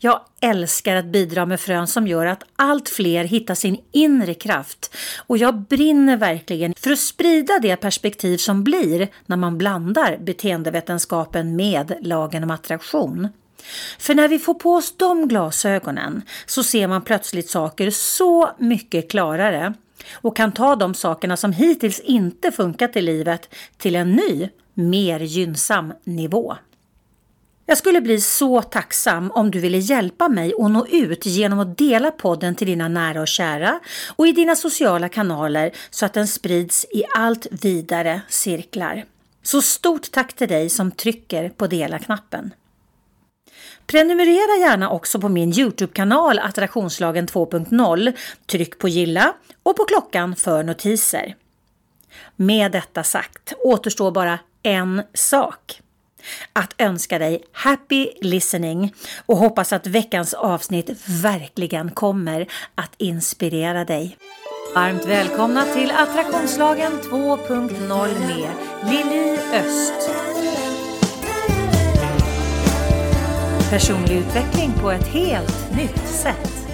[0.00, 4.96] Jag älskar att bidra med frön som gör att allt fler hittar sin inre kraft
[5.26, 11.56] och jag brinner verkligen för att sprida det perspektiv som blir när man blandar beteendevetenskapen
[11.56, 13.28] med lagen om attraktion.
[13.98, 19.10] För när vi får på oss de glasögonen så ser man plötsligt saker så mycket
[19.10, 19.74] klarare
[20.12, 25.20] och kan ta de sakerna som hittills inte funkat i livet till en ny, mer
[25.20, 26.56] gynnsam nivå.
[27.70, 31.78] Jag skulle bli så tacksam om du ville hjälpa mig att nå ut genom att
[31.78, 33.80] dela podden till dina nära och kära
[34.16, 39.04] och i dina sociala kanaler så att den sprids i allt vidare cirklar.
[39.42, 42.54] Så stort tack till dig som trycker på dela-knappen.
[43.86, 48.12] Prenumerera gärna också på min Youtube-kanal Attraktionslagen 2.0.
[48.46, 51.36] Tryck på gilla och på klockan för notiser.
[52.36, 55.80] Med detta sagt återstår bara en sak
[56.52, 58.94] att önska dig happy listening
[59.26, 64.16] och hoppas att veckans avsnitt verkligen kommer att inspirera dig.
[64.74, 68.50] Varmt välkomna till Attraktionslagen 2.0 med
[68.90, 70.10] Lili Öst.
[73.70, 76.67] Personlig utveckling på ett helt nytt sätt.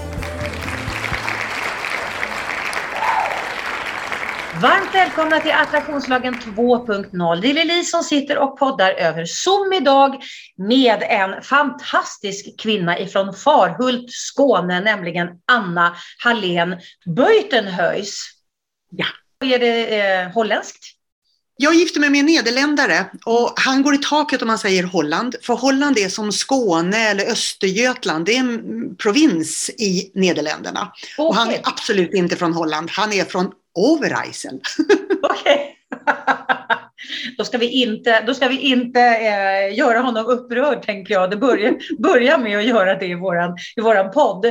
[4.62, 7.40] Varmt välkomna till Attraktionslagen 2.0.
[7.40, 10.22] Det är Lili som sitter och poddar över Zoom idag
[10.56, 18.24] med en fantastisk kvinna ifrån Farhult, Skåne, nämligen Anna Hallén Beutenhuis.
[18.90, 19.06] Ja,
[19.44, 20.84] är det eh, holländskt?
[21.56, 25.36] Jag gifte mig med en nederländare och han går i taket om man säger Holland.
[25.42, 28.26] För Holland är som Skåne eller Östergötland.
[28.26, 30.92] Det är en provins i Nederländerna.
[31.18, 31.26] Okay.
[31.26, 32.90] Och han är absolut inte från Holland.
[32.90, 34.60] Han är från Overijssel.
[35.22, 35.76] Okej.
[37.38, 41.30] Då ska vi inte, då ska vi inte eh, göra honom upprörd, tänker jag.
[41.30, 43.36] Det börjar, börjar med att göra det i vår
[43.76, 44.46] i våran podd.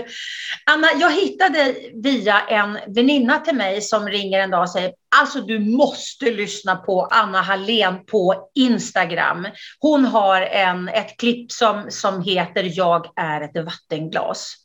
[0.65, 5.41] Anna, jag hittade via en väninna till mig som ringer en dag och säger Alltså
[5.41, 9.47] du måste lyssna på Anna Hallén på Instagram.
[9.79, 14.55] Hon har en, ett klipp som, som heter Jag är ett vattenglas.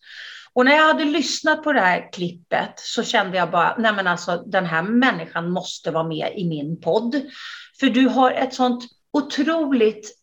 [0.52, 4.06] Och när jag hade lyssnat på det här klippet så kände jag bara, nej men
[4.06, 7.22] alltså den här människan måste vara med i min podd.
[7.80, 10.14] För du har ett sånt otroligt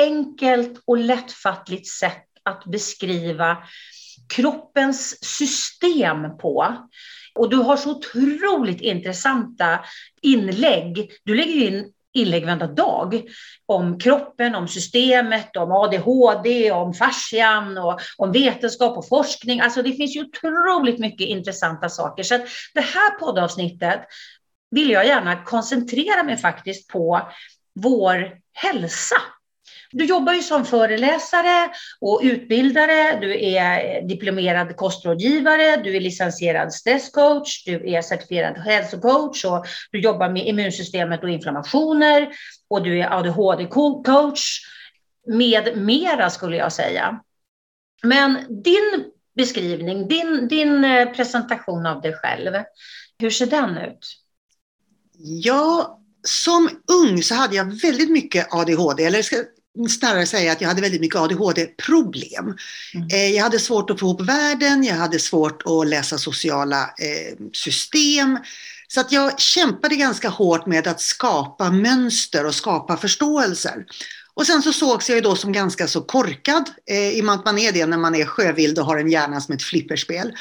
[0.00, 3.56] enkelt och lättfattligt sätt att beskriva
[4.28, 6.76] kroppens system på.
[7.34, 9.80] Och du har så otroligt intressanta
[10.22, 11.10] inlägg.
[11.24, 13.22] Du lägger in inlägg varenda dag
[13.66, 19.60] om kroppen, om systemet, om ADHD, om fascian och om vetenskap och forskning.
[19.60, 22.22] Alltså det finns ju otroligt mycket intressanta saker.
[22.22, 22.42] Så att
[22.74, 24.00] det här poddavsnittet
[24.70, 27.28] vill jag gärna koncentrera mig faktiskt på
[27.74, 29.16] vår hälsa.
[29.90, 37.64] Du jobbar ju som föreläsare och utbildare, du är diplomerad kostrådgivare, du är licensierad stresscoach,
[37.64, 42.28] du är certifierad hälsocoach och du jobbar med immunsystemet och inflammationer
[42.70, 44.40] och du är ADHD-coach
[45.26, 47.20] med mera skulle jag säga.
[48.02, 49.04] Men din
[49.36, 52.52] beskrivning, din, din eh, presentation av dig själv,
[53.18, 54.06] hur ser den ut?
[55.18, 59.22] Ja, som ung så hade jag väldigt mycket ADHD, eller
[59.88, 62.56] snarare säga att jag hade väldigt mycket ADHD-problem.
[62.94, 63.08] Mm.
[63.12, 67.36] Eh, jag hade svårt att få ihop världen, jag hade svårt att läsa sociala eh,
[67.52, 68.38] system.
[68.88, 73.84] Så att jag kämpade ganska hårt med att skapa mönster och skapa förståelser.
[74.34, 77.34] Och sen så sågs jag ju då som ganska så korkad, eh, i och med
[77.34, 80.26] att man är det när man är sjövild och har en hjärna som ett flipperspel.
[80.26, 80.36] Mm.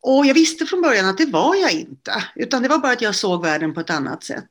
[0.00, 3.02] Och jag visste från början att det var jag inte, utan det var bara att
[3.02, 4.44] jag såg världen på ett annat sätt.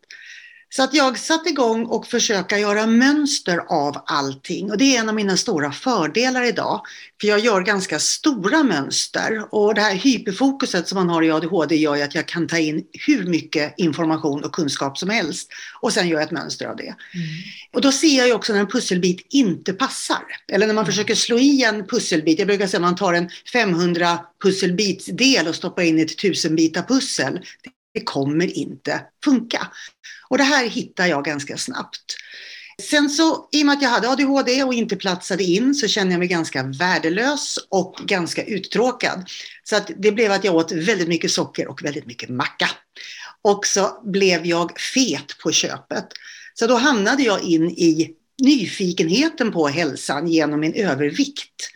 [0.76, 4.72] Så att jag satte igång och försöka göra mönster av allting.
[4.72, 6.82] Och det är en av mina stora fördelar idag.
[7.22, 9.54] För jag gör ganska stora mönster.
[9.56, 12.58] Och det här hyperfokuset som man har i ADHD gör ju att jag kan ta
[12.58, 15.50] in hur mycket information och kunskap som helst.
[15.82, 16.84] Och sen gör jag ett mönster av det.
[16.84, 16.96] Mm.
[17.74, 20.24] Och då ser jag ju också när en pusselbit inte passar.
[20.52, 20.92] Eller när man mm.
[20.92, 22.40] försöker slå i en pusselbit.
[22.40, 26.56] Jag brukar säga att man tar en 500 pusselbitsdel och stoppar in i ett 1000
[26.56, 27.40] bitar pussel.
[27.94, 29.68] Det kommer inte funka.
[30.30, 32.16] Och det här hittar jag ganska snabbt.
[32.90, 36.14] Sen så, i och med att jag hade ADHD och inte platsade in så kände
[36.14, 39.30] jag mig ganska värdelös och ganska uttråkad.
[39.64, 42.70] Så att det blev att jag åt väldigt mycket socker och väldigt mycket macka.
[43.44, 46.08] och så blev jag fet på köpet.
[46.54, 51.70] Så då hamnade jag in i nyfikenheten på hälsan genom min övervikt.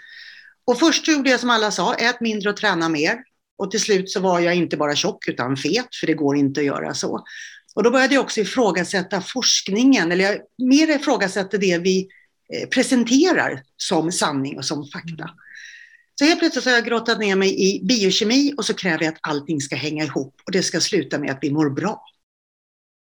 [0.67, 3.17] Och först gjorde jag som alla sa, ät mindre och träna mer.
[3.57, 6.59] Och till slut så var jag inte bara tjock utan fet, för det går inte
[6.59, 7.23] att göra så.
[7.75, 12.07] Och då började jag också ifrågasätta forskningen, eller jag mer ifrågasätter det vi
[12.53, 15.29] eh, presenterar som sanning och som fakta.
[16.19, 19.19] Så helt plötsligt har jag grottat ner mig i biokemi och så kräver jag att
[19.21, 22.03] allting ska hänga ihop och det ska sluta med att vi mår bra.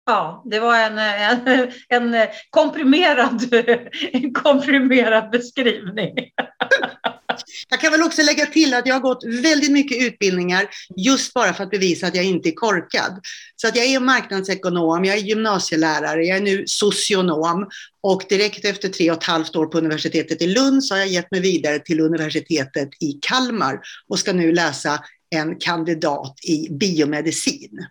[0.06, 3.55] Ja, det var en, en, en, komprimerad,
[4.12, 6.15] en komprimerad beskrivning.
[7.69, 11.53] Jag kan väl också lägga till att jag har gått väldigt mycket utbildningar just bara
[11.53, 13.21] för att bevisa att jag inte är korkad.
[13.56, 17.69] Så att jag är marknadsekonom, jag är gymnasielärare, jag är nu socionom
[18.03, 21.09] och direkt efter tre och ett halvt år på universitetet i Lund så har jag
[21.09, 27.87] gett mig vidare till universitetet i Kalmar och ska nu läsa en kandidat i biomedicin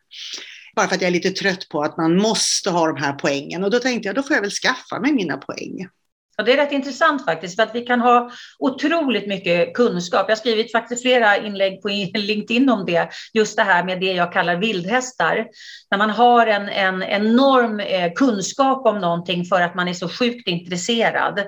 [0.76, 3.64] bara för att jag är lite trött på att man måste ha de här poängen.
[3.64, 5.88] Och då tänkte jag, då får jag väl skaffa mig mina poäng.
[6.38, 10.26] Ja, det är rätt intressant faktiskt, för att vi kan ha otroligt mycket kunskap.
[10.28, 14.14] Jag har skrivit faktiskt flera inlägg på LinkedIn om det, just det här med det
[14.14, 15.48] jag kallar vildhästar.
[15.92, 20.10] När man har en, en enorm eh, kunskap om någonting för att man är så
[20.10, 21.40] sjukt intresserad.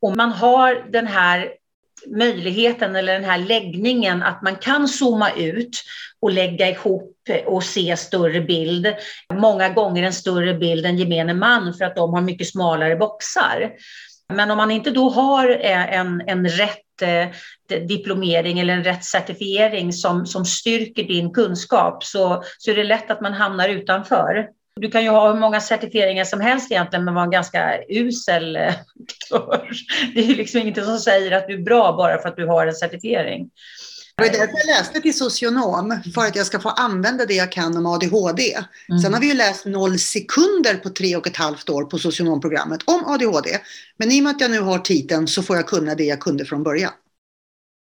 [0.00, 1.48] Och man har den här
[2.06, 5.82] möjligheten eller den här läggningen att man kan zooma ut
[6.20, 7.12] och lägga ihop
[7.46, 8.94] och se större bild.
[9.34, 13.70] Många gånger en större bild än gemene man för att de har mycket smalare boxar.
[14.34, 17.28] Men om man inte då har eh, en, en rätt eh,
[17.86, 23.10] diplomering eller en rätt certifiering som, som styrker din kunskap så, så är det lätt
[23.10, 24.48] att man hamnar utanför.
[24.80, 28.56] Du kan ju ha hur många certifieringar som helst egentligen men vara en ganska usel
[28.56, 28.62] eh,
[29.32, 29.68] aktör.
[30.14, 32.66] Det är liksom ingenting som säger att du är bra bara för att du har
[32.66, 33.50] en certifiering.
[34.18, 37.52] Det var därför jag läste till socionom, för att jag ska få använda det jag
[37.52, 38.56] kan om ADHD.
[38.88, 39.00] Mm.
[39.00, 42.80] Sen har vi ju läst noll sekunder på tre och ett halvt år på socionomprogrammet
[42.84, 43.58] om ADHD.
[43.96, 46.20] Men i och med att jag nu har titeln så får jag kunna det jag
[46.20, 46.92] kunde från början.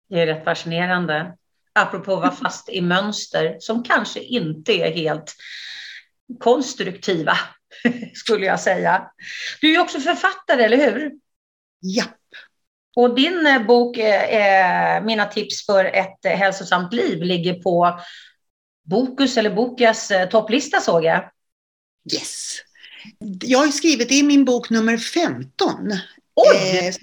[0.10, 1.34] Det är rätt fascinerande.
[1.74, 5.36] Apropå att vara fast i mönster som kanske inte är helt
[6.40, 7.38] konstruktiva,
[8.14, 9.12] skulle jag säga.
[9.62, 11.12] Du är också författare, eller hur?
[11.80, 12.04] Ja.
[12.96, 18.00] Och din eh, bok, eh, Mina tips för ett eh, hälsosamt liv, ligger på
[18.90, 21.30] Bokus eller Bokas eh, topplista såg jag.
[22.14, 22.56] Yes.
[23.42, 25.92] Jag har skrivit, det är min bok nummer 15.
[26.36, 26.56] Oj!
[26.56, 26.94] Eh,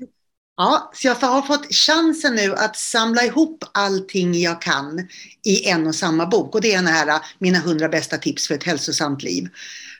[0.57, 5.09] ja, så jag har fått chansen nu att samla ihop allting jag kan
[5.45, 6.55] i en och samma bok.
[6.55, 9.49] Och det är den här Mina 100 bästa tips för ett hälsosamt liv.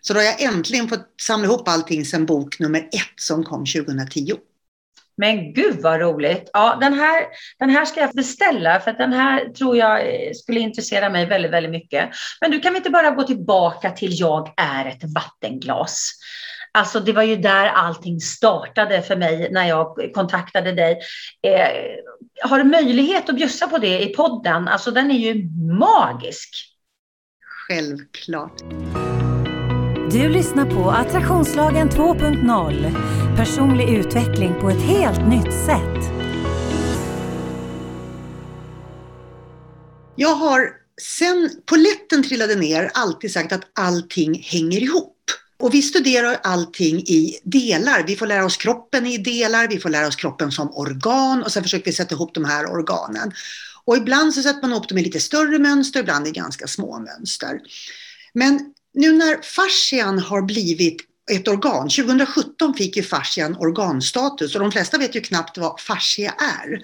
[0.01, 3.67] Så då har jag äntligen fått samla ihop allting sedan bok nummer ett som kom
[3.67, 4.33] 2010.
[5.17, 6.51] Men gud vad roligt.
[6.53, 7.27] Ja, den här,
[7.59, 10.03] den här ska jag beställa för att den här tror jag
[10.37, 12.11] skulle intressera mig väldigt, väldigt mycket.
[12.41, 16.13] Men du kan vi inte bara gå tillbaka till jag är ett vattenglas.
[16.73, 20.99] Alltså det var ju där allting startade för mig när jag kontaktade dig.
[21.43, 21.69] Eh,
[22.49, 24.69] har du möjlighet att bjussa på det i podden?
[24.69, 25.49] Alltså den är ju
[25.79, 26.51] magisk.
[27.69, 28.63] Självklart.
[30.11, 33.26] Du lyssnar på Attraktionslagen 2.0.
[33.37, 36.13] Personlig utveckling på ett helt nytt sätt.
[40.17, 40.71] Jag har
[41.03, 45.17] sen poletten trillade ner alltid sagt att allting hänger ihop.
[45.59, 48.05] Och vi studerar allting i delar.
[48.07, 51.53] Vi får lära oss kroppen i delar, vi får lära oss kroppen som organ och
[51.53, 53.33] sen försöker vi sätta ihop de här organen.
[53.85, 56.99] Och ibland så sätter man ihop dem i lite större mönster, ibland i ganska små
[56.99, 57.61] mönster.
[58.35, 64.73] Men nu när fascian har blivit ett organ, 2017 fick ju fascian organstatus och de
[64.73, 66.83] flesta vet ju knappt vad fascia är.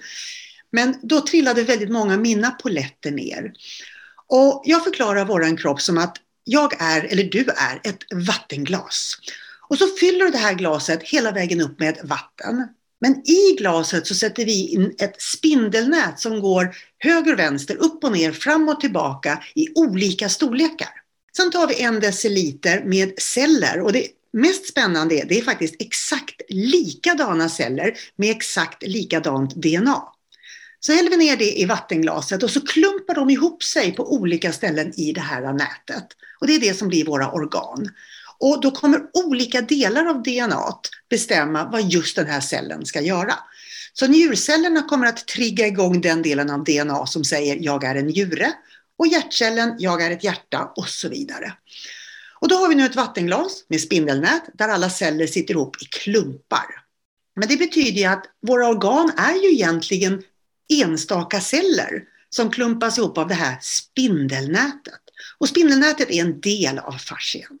[0.71, 3.53] Men då trillade väldigt många mina poletter ner.
[4.27, 9.15] Och jag förklarar våran kropp som att jag är, eller du är, ett vattenglas.
[9.69, 12.67] Och så fyller du det här glaset hela vägen upp med vatten.
[13.01, 18.03] Men i glaset så sätter vi in ett spindelnät som går höger och vänster, upp
[18.03, 20.89] och ner, fram och tillbaka i olika storlekar.
[21.37, 25.75] Sen tar vi en deciliter med celler och det mest spännande är det är faktiskt
[25.79, 30.03] exakt likadana celler med exakt likadant DNA.
[30.79, 34.53] Så häller vi ner det i vattenglaset och så klumpar de ihop sig på olika
[34.53, 36.07] ställen i det här nätet.
[36.39, 37.89] Och det är det som blir våra organ.
[38.39, 43.33] Och då kommer olika delar av DNA bestämma vad just den här cellen ska göra.
[43.93, 48.05] Så njurcellerna kommer att trigga igång den delen av DNA som säger jag är en
[48.05, 48.53] njure
[48.97, 51.53] och hjärtcellen, jag är ett hjärta och så vidare.
[52.43, 55.85] Och då har vi nu ett vattenglas med spindelnät där alla celler sitter ihop i
[55.85, 56.65] klumpar.
[57.35, 60.23] Men det betyder ju att våra organ är ju egentligen
[60.73, 65.01] enstaka celler som klumpas ihop av det här spindelnätet.
[65.37, 67.59] Och spindelnätet är en del av fascian.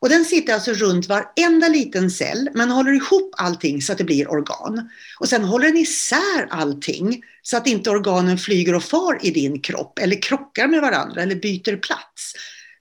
[0.00, 4.04] Och den sitter alltså runt varenda liten cell, men håller ihop allting så att det
[4.04, 4.90] blir organ.
[5.20, 9.60] Och sen håller den isär allting så att inte organen flyger och far i din
[9.60, 12.32] kropp eller krockar med varandra eller byter plats.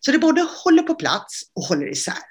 [0.06, 2.24] Så det både håller på plats och håller isär.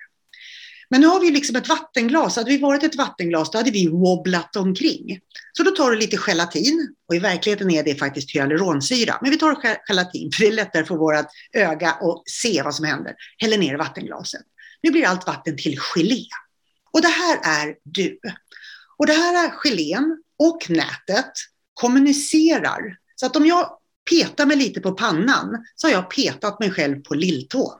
[0.90, 2.37] Men nu har vi liksom ett vattenglas.
[2.37, 5.21] Hade vi varit ett vattenglas då hade vi wobblat omkring.
[5.52, 9.19] Så då tar du lite gelatin och i verkligheten är det faktiskt hyaluronsyra.
[9.23, 12.85] Men vi tar gelatin för det är lättare för vårt öga att se vad som
[12.85, 13.14] händer.
[13.38, 14.43] Häller ner i vattenglaset.
[14.83, 16.25] Nu blir allt vatten till gelé.
[16.90, 18.19] Och det här är du.
[18.97, 21.33] Och det här är gelén och nätet
[21.75, 22.97] kommunicerar.
[23.14, 23.78] Så att om jag
[24.11, 27.78] petar mig lite på pannan så har jag petat mig själv på lilltån.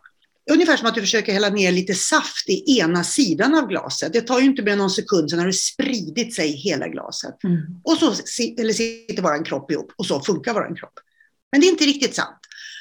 [0.51, 4.13] Ungefär som att du försöker hälla ner lite saft i ena sidan av glaset.
[4.13, 7.45] Det tar ju inte mer någon sekund, sen har det spridit sig i hela glaset.
[7.45, 7.61] Mm.
[7.85, 8.07] Och så
[8.59, 10.93] eller sitter vår kropp ihop och så funkar vår kropp.
[11.53, 12.39] Men det är inte riktigt sant.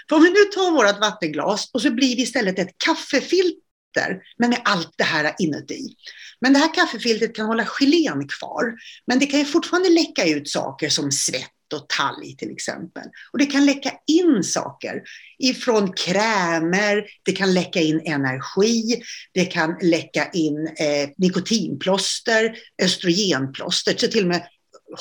[0.10, 4.50] För om vi nu tar vårt vattenglas och så blir det istället ett kaffefilter, men
[4.50, 5.96] med allt det här inuti.
[6.42, 8.74] Men det här kaffefiltret kan hålla gelén kvar,
[9.08, 13.04] men det kan ju fortfarande läcka ut saker som svett och talg till exempel.
[13.32, 15.02] Och det kan läcka in saker
[15.40, 19.04] ifrån krämer, det kan läcka in energi,
[19.34, 24.48] det kan läcka in eh, nikotinplåster, östrogenplåster, så till och med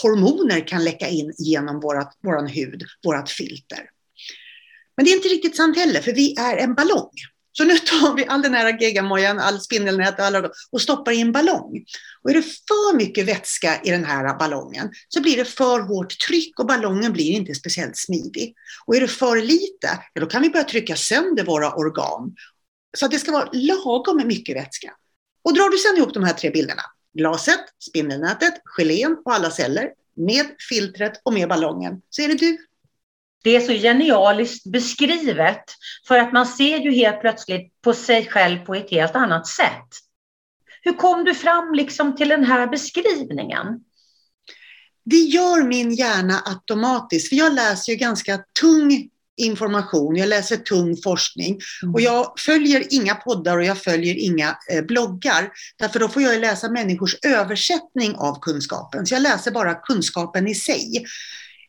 [0.02, 3.88] hormoner kan läcka in genom vår hud, vårt filter.
[4.96, 7.10] Men det är inte riktigt sant heller, för vi är en ballong.
[7.52, 11.21] Så nu tar vi all den här geggamojan, all spindelnät och, alla, och stoppar i
[11.21, 11.85] en ballong.
[12.23, 16.18] Och är det för mycket vätska i den här ballongen så blir det för hårt
[16.18, 18.54] tryck och ballongen blir inte speciellt smidig.
[18.87, 22.35] Och är det för lite, ja, då kan vi börja trycka sönder våra organ.
[22.97, 24.92] Så att det ska vara lagom mycket vätska.
[25.44, 26.82] Och drar du sedan ihop de här tre bilderna,
[27.14, 32.59] glaset, spindelnätet, gelén och alla celler med filtret och med ballongen, så är det du.
[33.42, 35.64] Det är så genialiskt beskrivet
[36.08, 39.88] för att man ser ju helt plötsligt på sig själv på ett helt annat sätt.
[40.82, 43.66] Hur kom du fram liksom till den här beskrivningen?
[45.04, 50.96] Det gör min hjärna automatiskt, för jag läser ju ganska tung information, jag läser tung
[50.96, 51.94] forskning mm.
[51.94, 55.50] och jag följer inga poddar och jag följer inga eh, bloggar.
[55.78, 60.54] Därför då får jag läsa människors översättning av kunskapen, så jag läser bara kunskapen i
[60.54, 61.04] sig.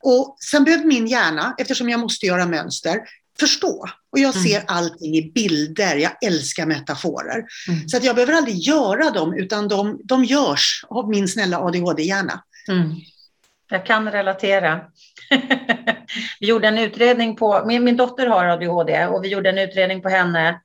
[0.03, 2.99] Och sen behöver min hjärna, eftersom jag måste göra mönster,
[3.39, 3.85] förstå.
[4.11, 4.65] Och jag ser mm.
[4.67, 7.43] allting i bilder, jag älskar metaforer.
[7.67, 7.89] Mm.
[7.89, 12.43] Så att jag behöver aldrig göra dem, utan de, de görs av min snälla ADHD-hjärna.
[12.69, 12.91] Mm.
[13.69, 14.81] Jag kan relatera.
[16.39, 20.01] vi gjorde en utredning på, min, min dotter har ADHD och vi gjorde en utredning
[20.01, 20.59] på henne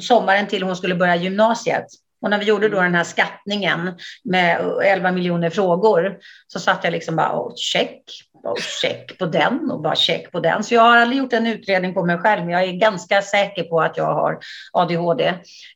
[0.00, 1.86] sommaren till hon skulle börja gymnasiet.
[2.22, 3.94] Och när vi gjorde då den här skattningen
[4.24, 8.02] med 11 miljoner frågor så satt jag liksom bara, oh, check,
[8.44, 10.64] och check på den och bara check på den.
[10.64, 13.62] Så jag har aldrig gjort en utredning på mig själv, men jag är ganska säker
[13.62, 14.38] på att jag har
[14.72, 15.34] ADHD.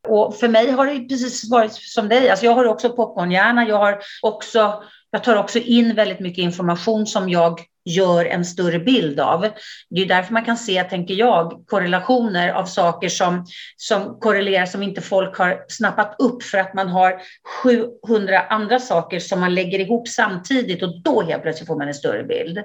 [0.09, 2.31] Och för mig har det precis varit som dig.
[2.31, 3.69] Alltså jag har också popcornhjärna.
[3.69, 8.79] Jag har också jag tar också in väldigt mycket information som jag gör en större
[8.79, 9.47] bild av.
[9.91, 14.83] Det är därför man kan se, tänker jag, korrelationer av saker som, som korrelerar som
[14.83, 17.21] inte folk har snappat upp för att man har
[17.63, 21.95] 700 andra saker som man lägger ihop samtidigt och då helt plötsligt får man en
[21.95, 22.59] större bild.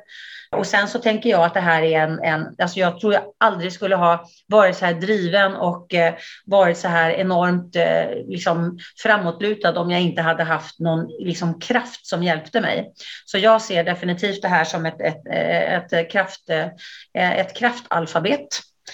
[0.56, 3.24] Och sen så tänker jag att det här är en, en alltså jag tror jag
[3.38, 6.13] aldrig skulle ha varit så här driven och eh,
[6.46, 12.06] varit så här enormt eh, liksom framåtlutad om jag inte hade haft någon liksom, kraft
[12.06, 12.92] som hjälpte mig.
[13.25, 16.70] Så jag ser definitivt det här som ett, ett, ett, ett kraft, eh,
[17.13, 18.48] ett kraftalfabet.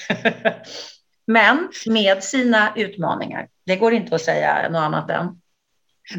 [1.27, 3.47] Men med sina utmaningar.
[3.65, 5.41] Det går inte att säga något annat än.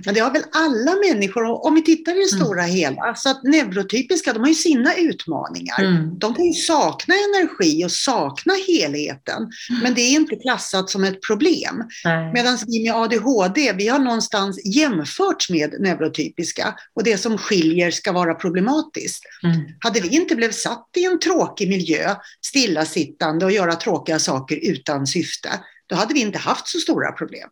[0.05, 2.45] Men det har väl alla människor, om vi tittar i det mm.
[2.45, 5.81] stora hela, så att neurotypiska, de har ju sina utmaningar.
[5.81, 6.19] Mm.
[6.19, 9.37] De kan ju sakna energi och sakna helheten,
[9.71, 9.83] mm.
[9.83, 11.85] men det är inte klassat som ett problem.
[12.35, 18.13] Medan vi med ADHD, vi har någonstans jämförts med neurotypiska och det som skiljer ska
[18.13, 19.25] vara problematiskt.
[19.43, 19.61] Mm.
[19.81, 22.15] Hade vi inte blivit satt i en tråkig miljö,
[22.47, 25.51] stillasittande och göra tråkiga saker utan syfte,
[25.87, 27.49] då hade vi inte haft så stora problem.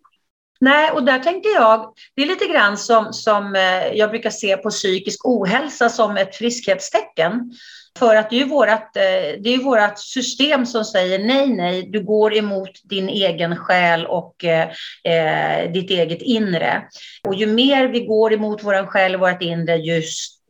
[0.61, 4.57] Nej, och där tänker jag, det är lite grann som, som eh, jag brukar se
[4.57, 7.53] på psykisk ohälsa som ett friskhetstecken.
[7.99, 11.83] För att det är ju vårat, eh, det är vårat system som säger nej, nej,
[11.83, 14.69] du går emot din egen själ och eh,
[15.05, 16.83] eh ditt eget inre.
[17.27, 20.03] Och ju mer vi går emot vår själ och vårt inre, ju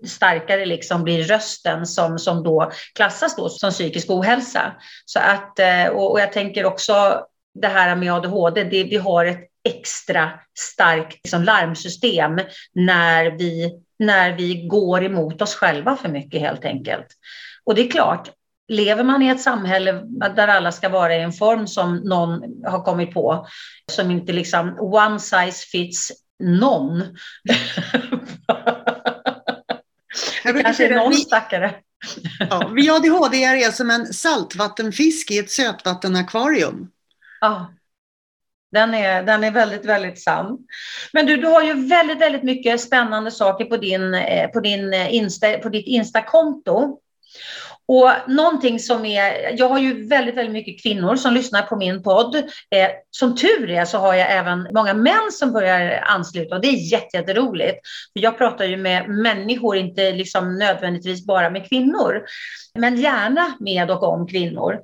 [0.07, 4.73] starkare liksom blir rösten som, som då klassas då som psykisk ohälsa.
[5.05, 7.23] Så att, eh, och, och jag tänker också
[7.55, 12.39] det här med ADHD, det, vi har ett extra starkt liksom, larmsystem
[12.75, 17.07] när vi, när vi går emot oss själva för mycket helt enkelt.
[17.65, 18.31] Och det är klart,
[18.69, 19.93] lever man i ett samhälle
[20.37, 23.47] där alla ska vara i en form som någon har kommit på,
[23.93, 26.99] som inte liksom one size fits någon.
[30.45, 31.75] det kanske är någon stackare.
[32.51, 36.91] ja, vi ADHD är som en saltvattenfisk i ett sötvattenakvarium.
[37.41, 37.73] Ja,
[38.73, 40.59] den är, den är väldigt, väldigt sann.
[41.13, 44.95] Men du, du har ju väldigt, väldigt mycket spännande saker på, din, eh, på, din
[44.95, 46.99] eh, Insta, på ditt Insta-konto.
[47.91, 52.03] Och någonting som är, jag har ju väldigt, väldigt mycket kvinnor som lyssnar på min
[52.03, 52.37] podd.
[52.37, 56.69] Eh, som tur är så har jag även många män som börjar ansluta och det
[56.69, 57.79] är jätteroligt.
[58.13, 62.23] För jag pratar ju med människor, inte liksom nödvändigtvis bara med kvinnor,
[62.75, 64.81] men gärna med och om kvinnor.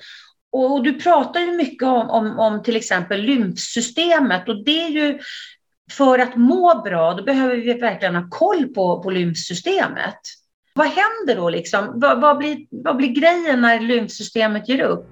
[0.57, 5.19] Och, du pratar ju mycket om, om, om till exempel lymfsystemet och det är ju
[5.93, 10.19] för att må bra, då behöver vi verkligen ha koll på, på lymfsystemet.
[10.75, 11.49] Vad händer då?
[11.49, 11.93] Liksom?
[11.95, 15.11] Vad, vad, blir, vad blir grejen när lymfsystemet ger upp?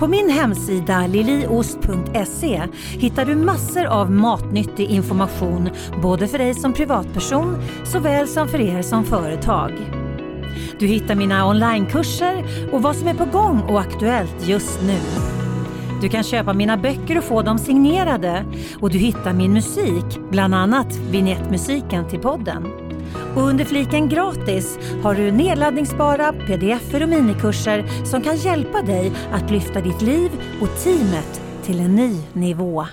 [0.00, 2.62] På min hemsida liliost.se
[2.98, 5.70] hittar du massor av matnyttig information
[6.02, 9.97] både för dig som privatperson såväl som för er som företag.
[10.78, 14.98] Du hittar mina onlinekurser och vad som är på gång och aktuellt just nu.
[16.02, 18.44] Du kan köpa mina böcker och få dem signerade
[18.80, 22.66] och du hittar min musik, bland annat vignettmusiken till podden.
[23.36, 29.50] Och under fliken gratis har du nedladdningsbara pdf och minikurser som kan hjälpa dig att
[29.50, 32.86] lyfta ditt liv och teamet till en ny nivå.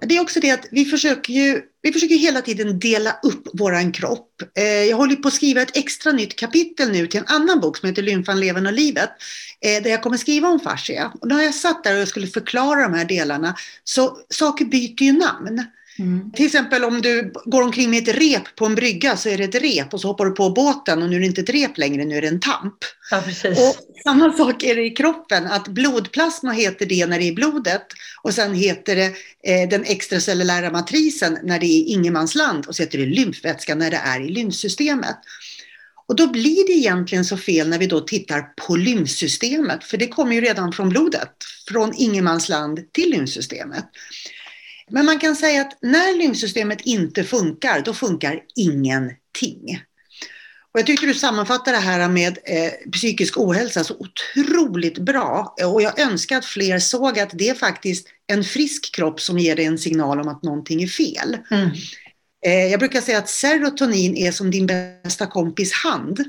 [0.00, 3.92] Det är också det att vi försöker ju vi försöker hela tiden dela upp våran
[3.92, 4.42] kropp.
[4.58, 7.76] Eh, jag håller på att skriva ett extra nytt kapitel nu till en annan bok
[7.76, 9.10] som heter Lymfan, levern och livet.
[9.60, 11.12] Eh, där jag kommer skriva om fascia.
[11.20, 13.54] Och när har jag satt där och skulle förklara de här delarna.
[13.84, 15.64] Så saker byter ju namn.
[16.00, 16.32] Mm.
[16.32, 19.44] Till exempel om du går omkring med ett rep på en brygga så är det
[19.44, 21.78] ett rep och så hoppar du på båten och nu är det inte ett rep
[21.78, 22.74] längre, nu är det en tamp.
[23.10, 23.22] Ja.
[23.50, 27.34] Och samma sak är det i kroppen, att blodplasma heter det när det är i
[27.34, 27.86] blodet
[28.22, 29.06] och sen heter det
[29.44, 34.00] eh, den extracellulära matrisen när det är ingenmansland och så heter det lymfvätska när det
[34.04, 35.18] är i lymfsystemet.
[36.08, 40.08] Och då blir det egentligen så fel när vi då tittar på lymfsystemet, för det
[40.08, 41.32] kommer ju redan från blodet,
[41.68, 43.84] från ingenmansland till lymfsystemet.
[44.90, 49.82] Men man kan säga att när lymfsystemet inte funkar, då funkar ingenting.
[50.72, 55.54] Och jag tycker du sammanfattar det här med eh, psykisk ohälsa så otroligt bra.
[55.64, 59.56] Och jag önskar att fler såg att det är faktiskt en frisk kropp som ger
[59.56, 61.38] dig en signal om att någonting är fel.
[61.50, 61.70] Mm.
[62.46, 66.24] Eh, jag brukar säga att serotonin är som din bästa kompis hand.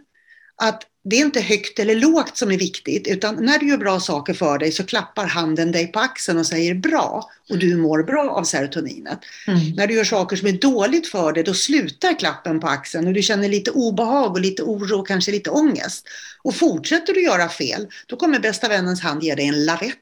[0.56, 4.00] Att det är inte högt eller lågt som är viktigt, utan när du gör bra
[4.00, 8.04] saker för dig så klappar handen dig på axeln och säger bra och du mår
[8.04, 9.20] bra av serotoninet.
[9.48, 9.60] Mm.
[9.76, 13.14] När du gör saker som är dåligt för dig, då slutar klappen på axeln och
[13.14, 16.08] du känner lite obehag och lite oro och kanske lite ångest.
[16.44, 19.98] Och fortsätter du göra fel, då kommer bästa vännens hand ge dig en lavett.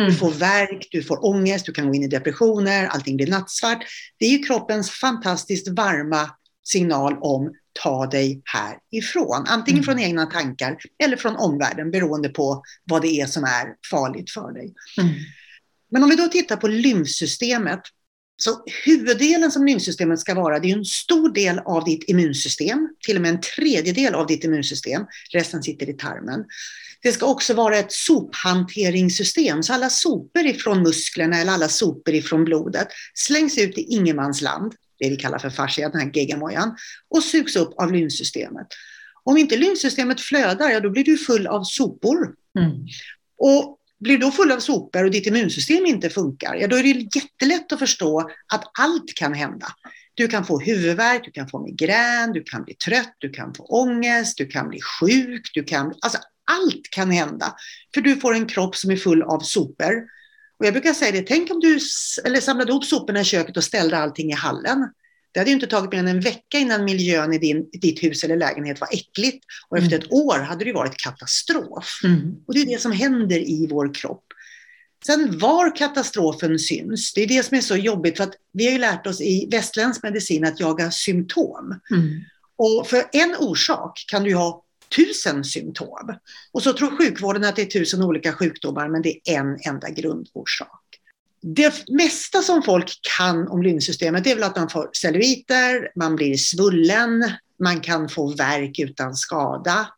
[0.00, 0.10] Mm.
[0.10, 3.84] Du får värk, du får ångest, du kan gå in i depressioner, allting blir nattsvart.
[4.18, 6.30] Det är ju kroppens fantastiskt varma
[6.64, 9.44] signal om ta dig härifrån.
[9.46, 9.84] Antingen mm.
[9.84, 14.52] från egna tankar eller från omvärlden beroende på vad det är som är farligt för
[14.52, 14.74] dig.
[14.98, 15.14] Mm.
[15.90, 17.80] Men om vi då tittar på lymfsystemet.
[18.36, 23.16] Så huvuddelen som lymfsystemet ska vara, det är en stor del av ditt immunsystem, till
[23.16, 25.02] och med en tredjedel av ditt immunsystem.
[25.32, 26.44] Resten sitter i tarmen.
[27.02, 32.44] Det ska också vara ett sophanteringssystem, så alla sopor ifrån musklerna eller alla sopor ifrån
[32.44, 34.74] blodet slängs ut i ingenmansland
[35.04, 36.76] det vi kallar för fascia, den här geggamojan,
[37.08, 38.66] och sugs upp av lymfsystemet.
[39.24, 42.34] Om inte lymfsystemet flödar, ja då blir du full av sopor.
[42.58, 42.70] Mm.
[43.38, 46.82] Och blir du då full av sopor och ditt immunsystem inte funkar, ja då är
[46.82, 49.66] det jättelätt att förstå att allt kan hända.
[50.14, 53.64] Du kan få huvudvärk, du kan få migrän, du kan bli trött, du kan få
[53.64, 56.18] ångest, du kan bli sjuk, du kan, alltså
[56.50, 57.54] allt kan hända.
[57.94, 59.94] För du får en kropp som är full av sopor
[60.58, 61.78] och jag brukar säga det, tänk om du
[62.24, 64.88] eller samlade ihop soporna i köket och ställde allting i hallen.
[65.32, 68.24] Det hade ju inte tagit mer än en vecka innan miljön i din, ditt hus
[68.24, 69.44] eller lägenhet var äckligt.
[69.68, 70.00] Och efter mm.
[70.04, 72.00] ett år hade det varit katastrof.
[72.04, 72.34] Mm.
[72.46, 74.24] Och det är det som händer i vår kropp.
[75.06, 78.72] Sen var katastrofen syns, det är det som är så jobbigt för att vi har
[78.72, 81.80] ju lärt oss i västländsk medicin att jaga symptom.
[81.90, 82.24] Mm.
[82.56, 84.64] Och för en orsak kan du ha
[84.96, 86.16] tusen symptom.
[86.52, 89.90] Och så tror sjukvården att det är tusen olika sjukdomar, men det är en enda
[89.90, 90.80] grundorsak.
[91.40, 96.36] Det mesta som folk kan om lymfsystemet är väl att man får celluliter, man blir
[96.36, 97.24] svullen,
[97.62, 99.88] man kan få värk utan skada,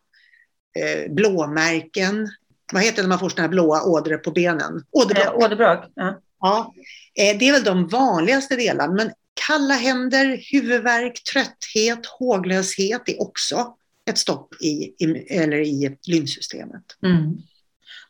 [0.79, 2.29] eh, blåmärken.
[2.72, 4.85] Vad heter det när man får sådana här blåa ådror på benen?
[4.90, 5.27] Åderbråck.
[5.27, 5.85] Eh, åderbråck.
[5.94, 6.20] Ja.
[6.40, 6.75] ja.
[7.14, 9.11] Eh, det är väl de vanligaste delarna, men
[9.46, 13.77] kalla händer, huvudvärk, trötthet, håglöshet är också
[14.11, 16.85] ett stopp i, i eller i lymfsystemet.
[17.05, 17.42] Mm.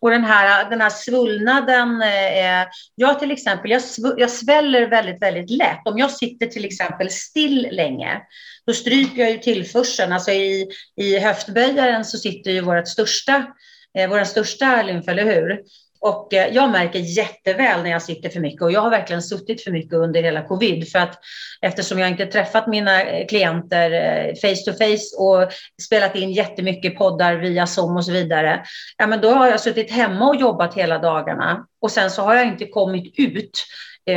[0.00, 5.22] Och den här, den här svullnaden, eh, jag till exempel, jag, sv jag sväller väldigt,
[5.22, 5.80] väldigt lätt.
[5.84, 8.20] Om jag sitter till exempel still länge,
[8.66, 10.12] då stryper jag ju tillförseln.
[10.12, 13.46] Alltså i, i höftböjaren så sitter ju vårt största,
[13.98, 15.62] eh, vår största lymf, eller hur?
[16.06, 19.64] Och eh, jag märker jätteväl när jag sitter för mycket och jag har verkligen suttit
[19.64, 21.18] för mycket under hela covid för att
[21.60, 26.98] eftersom jag inte träffat mina eh, klienter eh, face to face och spelat in jättemycket
[26.98, 28.62] poddar via Zoom och så vidare.
[28.98, 32.34] Ja, men då har jag suttit hemma och jobbat hela dagarna och sen så har
[32.34, 33.64] jag inte kommit ut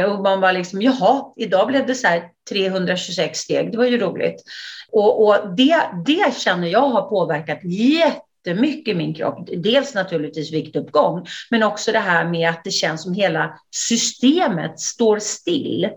[0.08, 3.98] och man bara liksom, jaha, idag blev det så här 326 steg, det var ju
[3.98, 4.44] roligt.
[4.92, 9.50] Och, och det, det känner jag har påverkat jätte jättemycket i min kropp.
[9.58, 15.20] Dels naturligtvis viktuppgång, men också det här med att det känns som hela systemet står
[15.20, 15.90] still.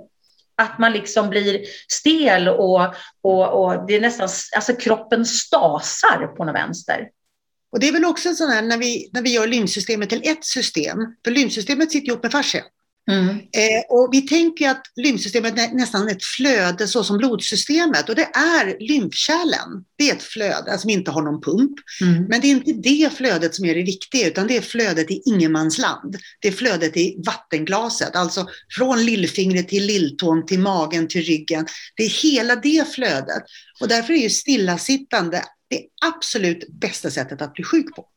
[0.54, 6.44] Att man liksom blir stel och, och, och det är nästan, alltså kroppen stasar på
[6.44, 7.08] något vänster.
[7.72, 10.22] Och det är väl också en sån här när vi, när vi gör lymfsystemet till
[10.24, 12.62] ett system, för lymfsystemet sitter ihop med fascia.
[13.10, 13.28] Mm.
[13.36, 18.28] Eh, och vi tänker att lymfsystemet är nästan ett flöde så som blodsystemet och det
[18.34, 19.84] är lymfkärlen.
[19.98, 21.72] Det är ett flöde som inte har någon pump.
[22.00, 22.24] Mm.
[22.24, 25.22] Men det är inte det flödet som är det viktiga utan det är flödet i
[25.24, 26.16] ingenmansland.
[26.40, 31.66] Det är flödet i vattenglaset, alltså från lillfingret till lilltån till magen till ryggen.
[31.96, 33.42] Det är hela det flödet
[33.80, 38.08] och därför är ju stillasittande det absolut bästa sättet att bli sjuk på.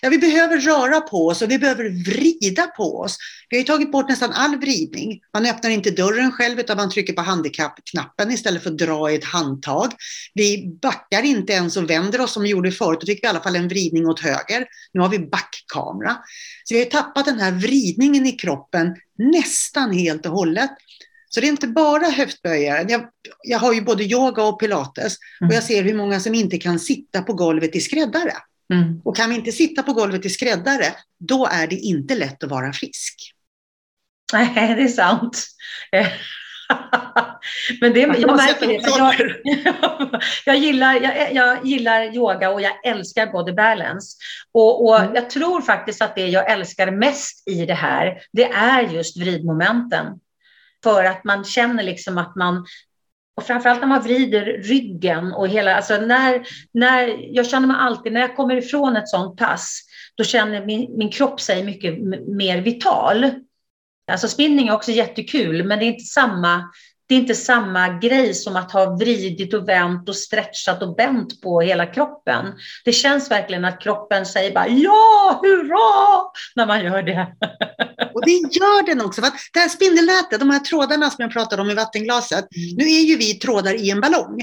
[0.00, 3.16] Ja, vi behöver röra på oss och vi behöver vrida på oss.
[3.48, 5.20] Vi har ju tagit bort nästan all vridning.
[5.34, 9.14] Man öppnar inte dörren själv utan man trycker på handikappknappen istället för att dra i
[9.14, 9.92] ett handtag.
[10.34, 13.00] Vi backar inte ens och vänder oss som vi gjorde förut.
[13.00, 14.66] Då fick vi i alla fall en vridning åt höger.
[14.92, 16.16] Nu har vi backkamera.
[16.64, 20.70] Så vi har tappat den här vridningen i kroppen nästan helt och hållet.
[21.34, 22.86] Så det är inte bara höftböjare.
[22.88, 23.08] Jag,
[23.42, 25.62] jag har ju både yoga och pilates och jag mm.
[25.62, 28.32] ser hur många som inte kan sitta på golvet i skräddare.
[28.72, 29.00] Mm.
[29.04, 30.86] Och kan vi inte sitta på golvet i skräddare,
[31.18, 33.32] då är det inte lätt att vara frisk.
[34.32, 35.46] Nej, det är sant.
[37.80, 38.72] Men det, jag, märker det.
[38.74, 44.16] Jag, jag, gillar, jag, jag, gillar yoga och jag älskar body balance.
[44.52, 45.14] Och, och mm.
[45.14, 50.06] jag tror faktiskt att det jag älskar mest i det här, det är just vridmomenten.
[50.84, 52.66] För att man känner liksom att man
[53.36, 58.12] och framförallt när man vrider ryggen och hela, alltså när, när, jag känner mig alltid,
[58.12, 59.80] när jag kommer ifrån ett sånt pass,
[60.14, 63.30] då känner min, min kropp sig mycket mer vital.
[64.12, 66.70] Alltså spinning är också jättekul, men det är inte samma,
[67.12, 71.40] det är inte samma grej som att ha vridit och vänt och stretchat och bänt
[71.40, 72.46] på hela kroppen.
[72.84, 77.36] Det känns verkligen att kroppen säger bara ja, hurra, när man gör det.
[78.14, 79.20] Och det gör den också.
[79.52, 82.76] Det här spindelnätet, de här trådarna som jag pratade om i vattenglaset, mm.
[82.76, 84.42] nu är ju vi trådar i en ballong.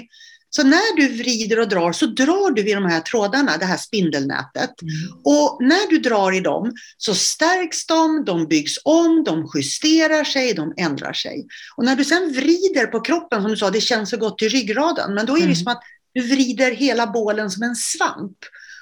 [0.50, 3.78] Så när du vrider och drar så drar du i de här trådarna, det här
[3.78, 4.82] spindelnätet.
[4.82, 5.22] Mm.
[5.24, 10.54] Och när du drar i dem så stärks de, de byggs om, de justerar sig,
[10.54, 11.48] de ändrar sig.
[11.78, 14.50] Och när du sen vrider på kroppen, som du sa, det känns så gott i
[14.50, 15.56] ryggraden, men då är det mm.
[15.56, 15.82] som att
[16.14, 18.38] du vrider hela bålen som en svamp.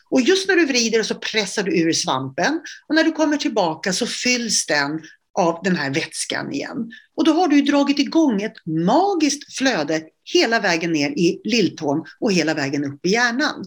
[0.10, 3.93] Och just när du vrider så pressar du ur svampen och när du kommer tillbaka
[3.93, 5.01] så fylls den
[5.39, 6.91] av den här vätskan igen.
[7.15, 10.01] Och då har du dragit igång ett magiskt flöde
[10.34, 13.66] hela vägen ner i lilltån och hela vägen upp i hjärnan.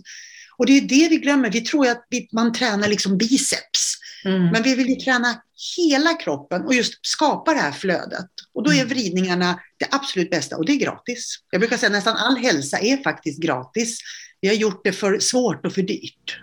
[0.57, 1.51] Och det är det vi glömmer.
[1.51, 3.95] Vi tror att man tränar liksom biceps.
[4.25, 4.51] Mm.
[4.51, 5.43] Men vi vill ju träna
[5.77, 8.31] hela kroppen och just skapa det här flödet.
[8.55, 8.89] Och då är mm.
[8.89, 11.39] vridningarna det absolut bästa och det är gratis.
[11.51, 13.99] Jag brukar säga att nästan all hälsa är faktiskt gratis.
[14.41, 16.41] Vi har gjort det för svårt och för dyrt.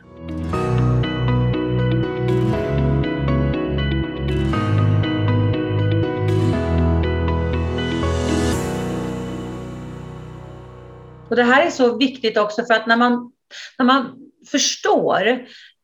[11.29, 13.31] Och det här är så viktigt också för att när man,
[13.77, 14.15] när man
[14.51, 15.27] förstår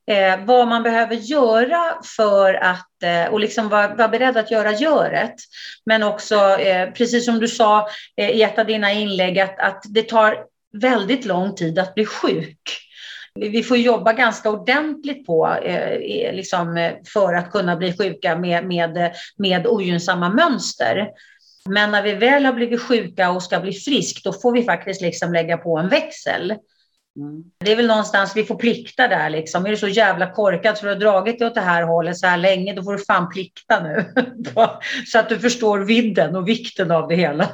[0.08, 4.72] eh, vad man behöver göra för att, eh, och liksom vara var beredd att göra
[4.72, 5.36] göret.
[5.86, 9.84] Men också, eh, precis som du sa eh, i ett av dina inlägg, att, att
[9.90, 10.38] det tar
[10.74, 12.80] väldigt lång tid att bli sjuk.
[13.36, 18.66] Vi får jobba ganska ordentligt på eh, liksom, eh, för att kunna bli sjuka med,
[18.66, 21.08] med, med ogynnsamma mönster.
[21.70, 25.02] Men när vi väl har blivit sjuka och ska bli frisk, då får vi faktiskt
[25.02, 26.52] liksom lägga på en växel.
[27.20, 27.44] Mm.
[27.60, 29.66] Det är väl någonstans vi får plikta där liksom.
[29.66, 32.28] Är du så jävla korkad så du har dragit dig åt det här hållet så
[32.28, 34.06] här länge, då får du fan plikta nu.
[35.06, 37.50] så att du förstår vidden och vikten av det hela.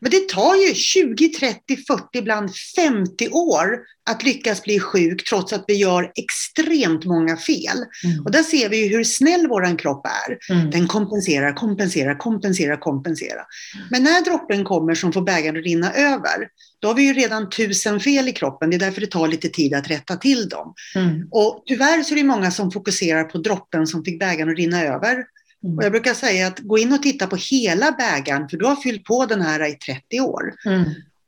[0.00, 3.78] Men det tar ju 20, 30, 40, ibland 50 år
[4.10, 7.76] att lyckas bli sjuk trots att vi gör extremt många fel.
[8.04, 8.24] Mm.
[8.24, 10.54] Och där ser vi ju hur snäll våran kropp är.
[10.54, 10.70] Mm.
[10.70, 13.44] Den kompenserar, kompenserar, kompenserar, kompenserar.
[13.90, 17.50] Men när droppen kommer som får bägaren att rinna över, då har vi ju redan
[17.50, 18.70] tusen fel i kroppen.
[18.70, 20.74] Det är därför det tar lite tid att rätta till dem.
[20.94, 21.28] Mm.
[21.30, 24.84] Och tyvärr så är det många som fokuserar på droppen som fick bägaren att rinna
[24.84, 25.24] över.
[25.64, 25.78] Mm.
[25.78, 28.76] Och jag brukar säga att gå in och titta på hela bägaren, för du har
[28.76, 30.54] fyllt på den här i 30 år.
[30.66, 30.84] Mm.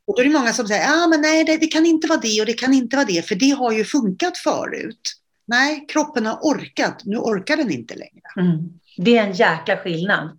[0.06, 2.06] Och då är det många som säger, ja ah, men nej det, det, kan inte
[2.06, 5.00] vara det och det kan inte vara det, för det har ju funkat förut.
[5.46, 8.22] Nej, kroppen har orkat, nu orkar den inte längre.
[8.40, 8.68] Mm.
[8.96, 10.38] Det är en jäkla skillnad.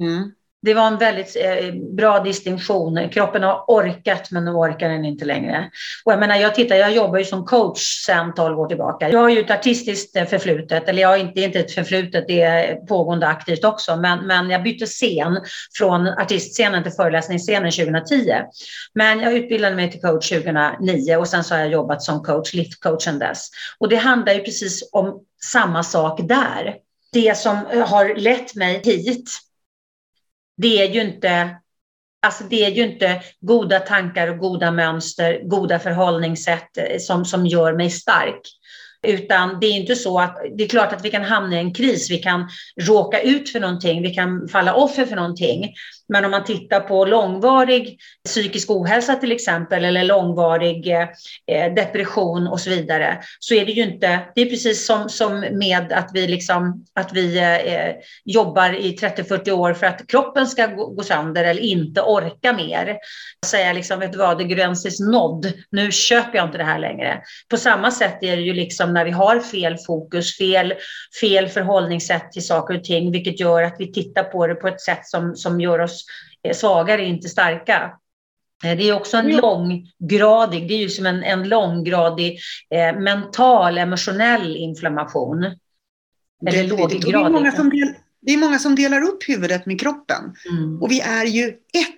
[0.00, 0.32] Mm.
[0.66, 3.08] Det var en väldigt eh, bra distinktion.
[3.08, 5.70] Kroppen har orkat, men nu orkar den inte längre.
[6.04, 9.10] Och jag menar, jag tittar, jag jobbar ju som coach sedan 12 år tillbaka.
[9.10, 12.42] Jag har ju ett artistiskt eh, förflutet, eller jag har inte, inte ett förflutet, det
[12.42, 15.40] är pågående aktivt också, men, men jag bytte scen
[15.78, 18.32] från artistscenen till föreläsningsscenen 2010.
[18.94, 22.54] Men jag utbildade mig till coach 2009 och sen så har jag jobbat som coach,
[22.54, 23.48] liftcoach sedan dess.
[23.78, 26.74] Och det handlar ju precis om samma sak där.
[27.12, 29.30] Det som har lett mig hit
[30.56, 31.56] det är ju inte
[32.26, 37.46] Alltså det är ju inte goda tankar och goda mönster, goda förhållningssätt eh, som, som
[37.46, 38.40] gör mig stark.
[39.06, 41.74] Utan det är inte så att, det är klart att vi kan hamna i en
[41.74, 42.48] kris, vi kan
[42.80, 45.74] råka ut för någonting, vi kan falla offer för någonting.
[46.08, 52.60] Men om man tittar på långvarig psykisk ohälsa till exempel, eller långvarig eh, depression och
[52.60, 56.26] så vidare, så är det ju inte, det är precis som, som med att vi,
[56.26, 61.44] liksom, att vi eh, jobbar i 30-40 år för att kroppen ska gå, gå sönder
[61.44, 62.96] eller inte orka mer.
[63.46, 66.78] Säga liksom, vet du vad, the gräns is nådd, nu köper jag inte det här
[66.78, 67.20] längre.
[67.50, 70.74] På samma sätt är det ju liksom när vi har fel fokus, fel,
[71.20, 74.80] fel förhållningssätt till saker och ting, vilket gör att vi tittar på det på ett
[74.80, 75.95] sätt som, som gör oss
[76.54, 77.92] svagare, inte starka.
[78.64, 83.78] Eh, det är också en långgradig, det är ju som en, en långgradig eh, mental,
[83.78, 85.44] emotionell inflammation.
[86.46, 87.02] Eller det, låggradig.
[87.04, 90.34] Det, är många som del, det är många som delar upp huvudet med kroppen.
[90.50, 90.82] Mm.
[90.82, 91.92] Och vi är ju ett.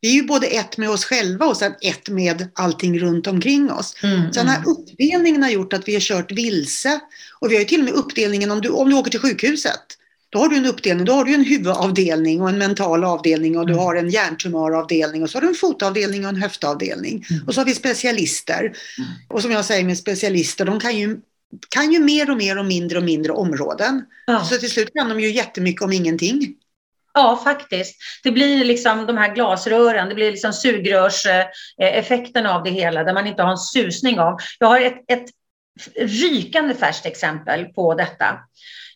[0.00, 3.72] Vi är ju både ett med oss själva och sen ett med allting runt omkring
[3.72, 3.96] oss.
[4.02, 4.70] Mm, så den här mm.
[4.70, 7.00] uppdelningen har gjort att vi har kört vilse.
[7.40, 9.99] Och vi har ju till och med uppdelningen om du, om du åker till sjukhuset.
[10.32, 13.66] Då har du en uppdelning, då har du en huvudavdelning och en mental avdelning och
[13.66, 13.84] du mm.
[13.84, 17.24] har en hjärntumöravdelning och så har du en fotavdelning och en höftavdelning.
[17.30, 17.46] Mm.
[17.46, 18.60] Och så har vi specialister.
[18.60, 19.10] Mm.
[19.28, 21.20] Och som jag säger med specialister, de kan ju,
[21.68, 24.04] kan ju mer och mer och mindre och mindre områden.
[24.26, 24.44] Ja.
[24.44, 26.54] Så till slut kan de ju jättemycket om ingenting.
[27.14, 27.96] Ja, faktiskt.
[28.22, 33.26] Det blir liksom de här glasrören, det blir liksom sugrörseffekten av det hela, där man
[33.26, 34.36] inte har en susning av.
[34.58, 35.26] Jag har ett, ett
[35.96, 38.38] rykande färskt exempel på detta.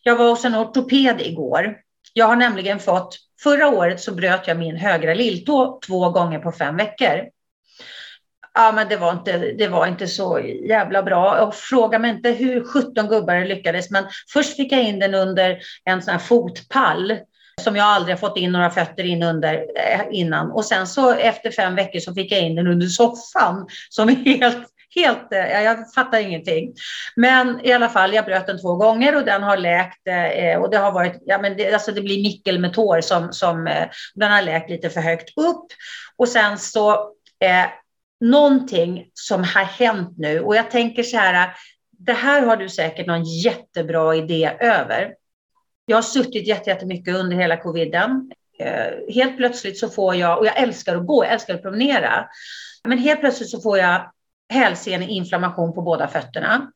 [0.07, 1.77] Jag var hos en ortoped igår.
[2.13, 6.51] Jag har nämligen fått, förra året så bröt jag min högra lilltå två gånger på
[6.51, 7.29] fem veckor.
[8.53, 10.39] Ja, men det var inte, det var inte så
[10.69, 11.45] jävla bra.
[11.45, 15.13] Och fråga mig inte hur 17 gubbar det lyckades, men först fick jag in den
[15.13, 17.17] under en sån här fotpall
[17.61, 20.51] som jag aldrig fått in några fötter in under eh, innan.
[20.51, 24.15] Och sen så efter fem veckor så fick jag in den under soffan som är
[24.15, 26.73] helt helt, eh, jag fattar ingenting.
[27.15, 30.69] Men i alla fall, jag bröt den två gånger och den har läkt eh, och
[30.69, 33.87] det har varit, ja men det, alltså det blir nickel med tår som, som eh,
[34.15, 35.65] den har läkt lite för högt upp.
[36.17, 36.91] Och sen så
[37.39, 37.65] eh,
[38.19, 41.55] någonting som har hänt nu och jag tänker så här,
[41.91, 45.13] det här har du säkert någon jättebra idé över.
[45.85, 48.31] Jag har suttit jättemycket under hela coviden.
[48.59, 52.25] Eh, helt plötsligt så får jag, och jag älskar att gå, jag älskar att promenera,
[52.87, 54.11] men helt plötsligt så får jag
[54.53, 56.71] hälseneinflammation på båda fötterna.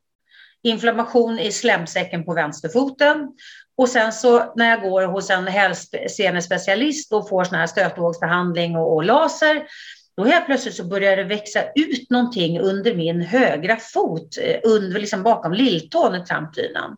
[0.63, 3.27] Inflammation i slemsäcken på vänsterfoten.
[3.77, 8.95] Och sen så när jag går hos en hälsenespecialist och får sån här stötvågsbehandling och,
[8.95, 9.63] och laser,
[10.17, 14.99] då helt plötsligt så börjar det växa ut någonting under min högra fot, eh, under,
[14.99, 16.97] liksom bakom lilltån i trampdynan.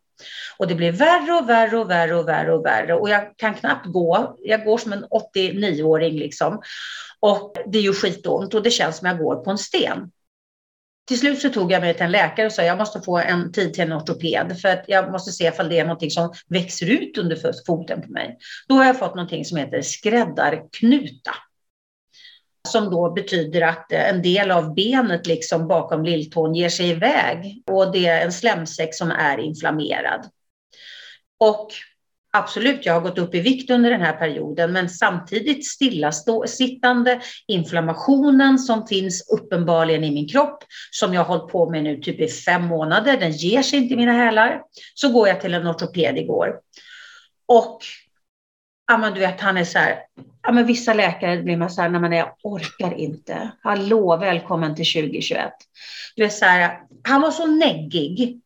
[0.57, 3.53] Och det blir värre och värre och värre och värre och värre och jag kan
[3.53, 4.35] knappt gå.
[4.39, 6.61] Jag går som en 89-åring liksom.
[7.19, 10.11] Och det är ju skitont och det känns som jag går på en sten.
[11.11, 13.51] Till slut så tog jag mig till en läkare och sa jag måste få en
[13.51, 16.89] tid till en ortoped för att jag måste se ifall det är någonting som växer
[16.89, 18.37] ut under foten på mig.
[18.67, 21.31] Då har jag fått någonting som heter skräddarknuta.
[22.67, 27.63] Som då betyder att eh, en del av benet liksom bakom lilltån ger sig iväg
[27.65, 30.29] och det är en slemsäck som är inflammerad.
[31.39, 31.67] Och
[32.33, 38.59] Absolut, jag har gått upp i vikt under den här perioden, men samtidigt stillasittande inflammationen
[38.59, 42.27] som finns uppenbarligen i min kropp, som jag har hållit på med nu typ i
[42.27, 44.61] fem månader, den ger sig inte i mina hälar.
[44.93, 46.59] Så går jag till en ortoped igår.
[47.45, 47.79] Och
[48.87, 49.99] ja men du vet han är så här,
[50.43, 53.51] ja men vissa läkare blir man så här när man är, jag orkar inte.
[53.63, 55.51] Hallå, välkommen till 2021.
[56.15, 58.41] Du är så här, han var så neggig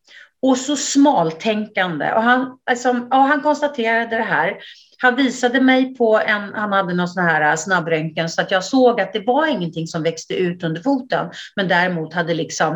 [0.45, 2.11] och så smaltänkande.
[2.13, 4.57] Och han, alltså, ja, han konstaterade det här.
[4.97, 8.63] Han visade mig på en, han hade någon sån här äh, snabbröntgen så att jag
[8.63, 11.29] såg att det var ingenting som växte ut under foten.
[11.55, 12.75] Men däremot hade liksom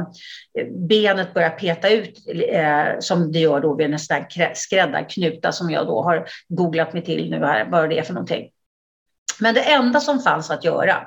[0.60, 3.99] eh, benet börjat peta ut eh, som det gör då vid en
[4.55, 8.49] skräddarknuta som jag då har googlat mig till nu här, vad det är för någonting.
[9.39, 10.97] Men det enda som fanns att göra,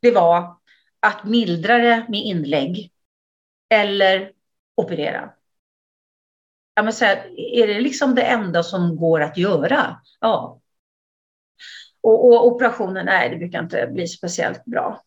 [0.00, 0.56] det var
[1.00, 2.90] att mildra det med inlägg
[3.70, 4.30] eller
[4.76, 5.30] operera.
[6.74, 10.00] Ja, men så här, är det liksom det enda som går att göra?
[10.20, 10.60] Ja.
[12.02, 15.02] Och, och operationen, nej, det brukar inte bli speciellt bra.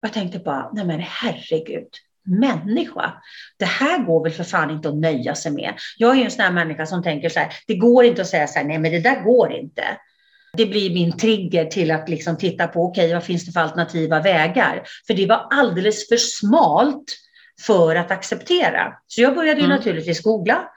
[0.00, 1.88] Jag tänkte bara, nej men herregud,
[2.22, 3.12] människa.
[3.58, 5.74] Det här går väl för fan inte att nöja sig med.
[5.96, 8.28] Jag är ju en sån här människa som tänker så här, det går inte att
[8.28, 9.82] säga så här, nej men det där går inte.
[10.52, 13.60] Det blir min trigger till att liksom titta på, okej, okay, vad finns det för
[13.60, 14.82] alternativa vägar?
[15.06, 17.04] För det var alldeles för smalt
[17.60, 18.92] för att acceptera.
[19.06, 19.70] Så jag började mm.
[19.70, 20.68] naturligtvis googla.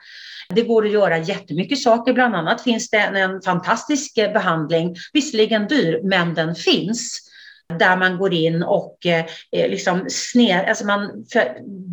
[0.48, 2.12] Det går att göra jättemycket saker.
[2.12, 7.31] Bland annat finns det en fantastisk behandling, visserligen dyr, men den finns
[7.78, 11.24] där man går in och eh, eh, liksom sned, alltså man,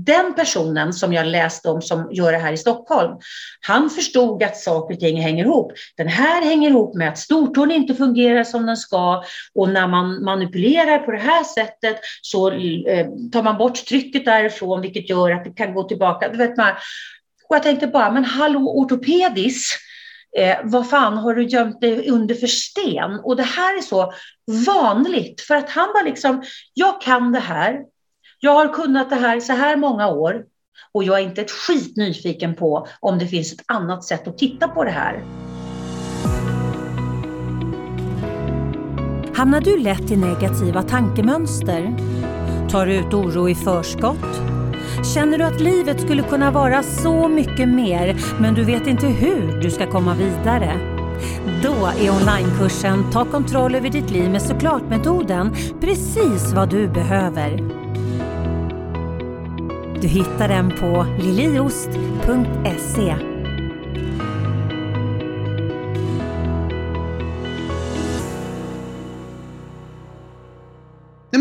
[0.05, 3.17] den personen som jag läste om som gör det här i Stockholm,
[3.61, 5.71] han förstod att saker och ting hänger ihop.
[5.97, 9.23] Den här hänger ihop med att stortån inte fungerar som den ska
[9.55, 14.81] och när man manipulerar på det här sättet så eh, tar man bort trycket därifrån
[14.81, 16.29] vilket gör att det kan gå tillbaka.
[16.29, 16.71] Du vet, man,
[17.49, 19.77] och jag tänkte bara, men hallå ortopedis,
[20.37, 23.19] eh, vad fan har du gömt dig under för sten?
[23.23, 24.13] Och det här är så
[24.65, 27.79] vanligt för att han var liksom, jag kan det här,
[28.39, 30.43] jag har kunnat det här så här många år
[30.91, 34.37] och jag är inte ett skit nyfiken på om det finns ett annat sätt att
[34.37, 35.23] titta på det här.
[39.35, 41.95] Hamnar du lätt i negativa tankemönster?
[42.69, 44.58] Tar du ut oro i förskott?
[45.03, 49.61] Känner du att livet skulle kunna vara så mycket mer men du vet inte hur
[49.61, 50.73] du ska komma vidare?
[51.63, 57.57] Då är onlinekursen Ta kontroll över ditt liv med såklart-metoden precis vad du behöver.
[60.01, 63.15] Du hittar den på liliost.se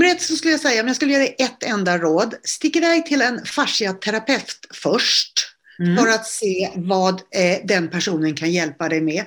[0.08, 3.06] Ett så skulle jag säga, om jag skulle ge dig ett enda råd, stick iväg
[3.06, 5.54] till en fasciaterapeut först.
[5.78, 5.96] Mm.
[5.96, 9.24] För att se vad eh, den personen kan hjälpa dig med.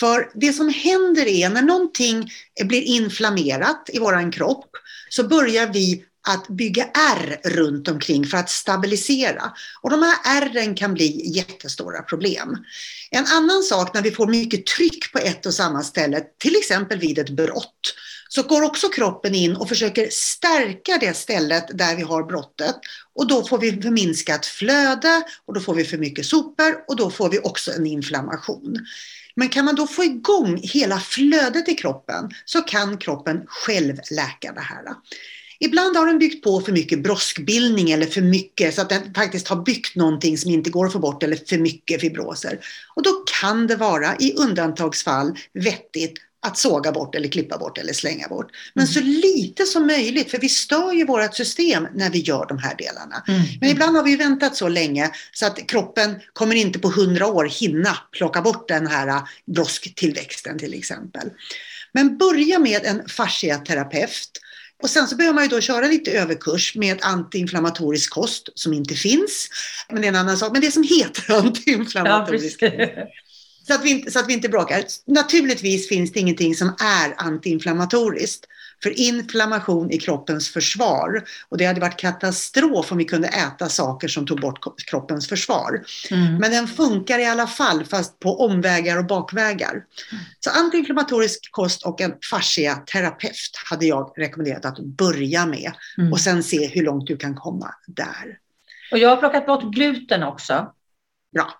[0.00, 2.30] För det som händer är när någonting
[2.64, 4.70] blir inflammerat i våran kropp
[5.08, 9.52] så börjar vi att bygga ärr runt omkring för att stabilisera.
[9.82, 12.56] Och de här ärren kan bli jättestora problem.
[13.10, 16.98] En annan sak när vi får mycket tryck på ett och samma ställe, till exempel
[16.98, 17.94] vid ett brott,
[18.34, 22.76] så går också kroppen in och försöker stärka det stället där vi har brottet.
[23.14, 27.10] Och då får vi förminskat flöde och då får vi för mycket sopor och då
[27.10, 28.86] får vi också en inflammation.
[29.36, 34.52] Men kan man då få igång hela flödet i kroppen så kan kroppen själv läka
[34.52, 34.84] det här.
[35.60, 39.48] Ibland har den byggt på för mycket broskbildning eller för mycket så att den faktiskt
[39.48, 42.58] har byggt någonting som inte går att få bort eller för mycket fibroser.
[42.94, 47.92] Och då kan det vara i undantagsfall vettigt att såga bort eller klippa bort eller
[47.92, 48.50] slänga bort.
[48.74, 48.94] Men mm.
[48.94, 52.74] så lite som möjligt, för vi stör ju vårt system när vi gör de här
[52.76, 53.24] delarna.
[53.28, 53.42] Mm.
[53.60, 57.44] Men ibland har vi väntat så länge så att kroppen kommer inte på hundra år
[57.44, 61.30] hinna plocka bort den här brosktillväxten till exempel.
[61.92, 64.40] Men börja med en fasciaterapeut
[64.82, 68.94] och sen så behöver man ju då köra lite överkurs med antiinflammatorisk kost som inte
[68.94, 69.48] finns.
[69.92, 70.52] Men det är en annan sak.
[70.52, 72.68] Men det som heter antiinflammatorisk ja.
[73.66, 74.84] Så att, vi inte, så att vi inte bråkar.
[75.06, 78.46] Naturligtvis finns det ingenting som är antiinflammatoriskt.
[78.82, 81.24] För inflammation är kroppens försvar.
[81.48, 84.58] Och det hade varit katastrof om vi kunde äta saker som tog bort
[84.90, 85.84] kroppens försvar.
[86.10, 86.36] Mm.
[86.36, 89.72] Men den funkar i alla fall, fast på omvägar och bakvägar.
[89.72, 90.24] Mm.
[90.40, 95.72] Så antiinflammatorisk kost och en fasciaterapeut hade jag rekommenderat att börja med.
[95.98, 96.12] Mm.
[96.12, 98.38] Och sen se hur långt du kan komma där.
[98.92, 100.72] Och jag har plockat bort gluten också.
[101.32, 101.54] Bra.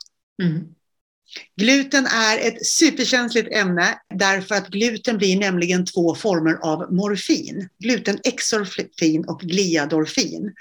[1.56, 7.68] Gluten är ett superkänsligt ämne därför att gluten blir nämligen två former av morfin.
[7.78, 10.52] Glutenexorfin och gliadorfin.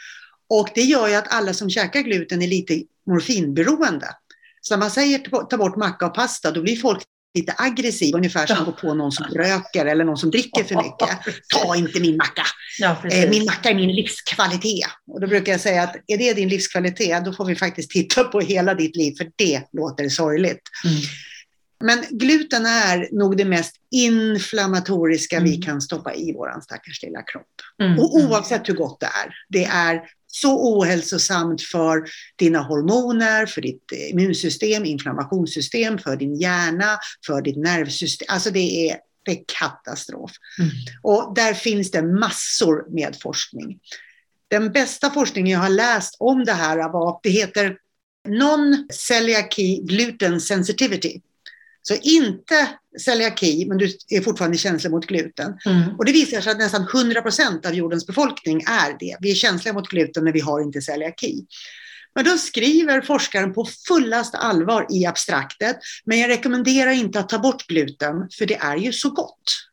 [0.49, 4.07] Och det gör ju att alla som käkar gluten är lite morfinberoende.
[4.61, 7.03] Så när man säger ta bort macka och pasta, då blir folk
[7.33, 10.75] lite aggressiv, ungefär som att gå på någon som röker eller någon som dricker för
[10.75, 11.35] mycket.
[11.49, 12.43] Ta inte min macka!
[12.79, 14.89] Ja, eh, min macka är min livskvalitet.
[15.07, 18.23] Och då brukar jag säga att är det din livskvalitet, då får vi faktiskt titta
[18.23, 20.61] på hela ditt liv, för det låter sorgligt.
[20.85, 21.01] Mm.
[21.83, 25.49] Men gluten är nog det mest inflammatoriska mm.
[25.49, 27.47] vi kan stoppa i vår stackars lilla kropp.
[27.83, 27.99] Mm.
[27.99, 29.33] Och oavsett hur gott det är.
[29.49, 30.01] Det är
[30.31, 32.03] så ohälsosamt för
[32.35, 38.25] dina hormoner, för ditt immunsystem, inflammationssystem, för din hjärna, för ditt nervsystem.
[38.29, 40.31] Alltså det är, det är katastrof.
[40.59, 40.71] Mm.
[41.01, 43.79] Och där finns det massor med forskning.
[44.47, 47.77] Den bästa forskningen jag har läst om det här var, det heter
[48.27, 51.21] Non-Celiacy Gluten Sensitivity.
[51.81, 52.69] Så inte
[52.99, 55.57] celiaki, men du är fortfarande känslig mot gluten.
[55.65, 55.95] Mm.
[55.97, 59.17] Och det visar sig att nästan 100 procent av jordens befolkning är det.
[59.19, 61.45] Vi är känsliga mot gluten, men vi har inte celiaki.
[62.15, 67.39] Men då skriver forskaren på fullaste allvar i abstraktet, men jag rekommenderar inte att ta
[67.39, 69.71] bort gluten, för det är ju så gott.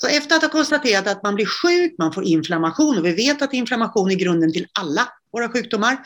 [0.00, 3.42] Så efter att ha konstaterat att man blir sjuk, man får inflammation och vi vet
[3.42, 5.98] att inflammation är grunden till alla våra sjukdomar,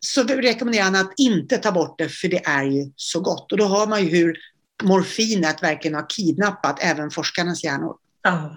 [0.00, 3.52] så rekommenderar han att inte ta bort det för det är ju så gott.
[3.52, 4.38] Och då har man ju hur
[4.82, 7.96] morfinet verkligen har kidnappat även forskarnas hjärnor.
[8.22, 8.56] Ja.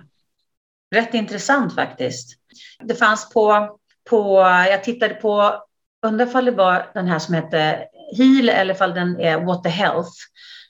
[0.95, 2.37] Rätt intressant faktiskt.
[2.83, 3.77] Det fanns på,
[4.09, 4.39] på
[4.69, 5.63] jag tittade på,
[6.05, 7.87] undrar om det var den här som hette
[8.17, 10.11] Heal eller om den är What the Health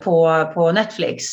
[0.04, 1.26] på, på Netflix.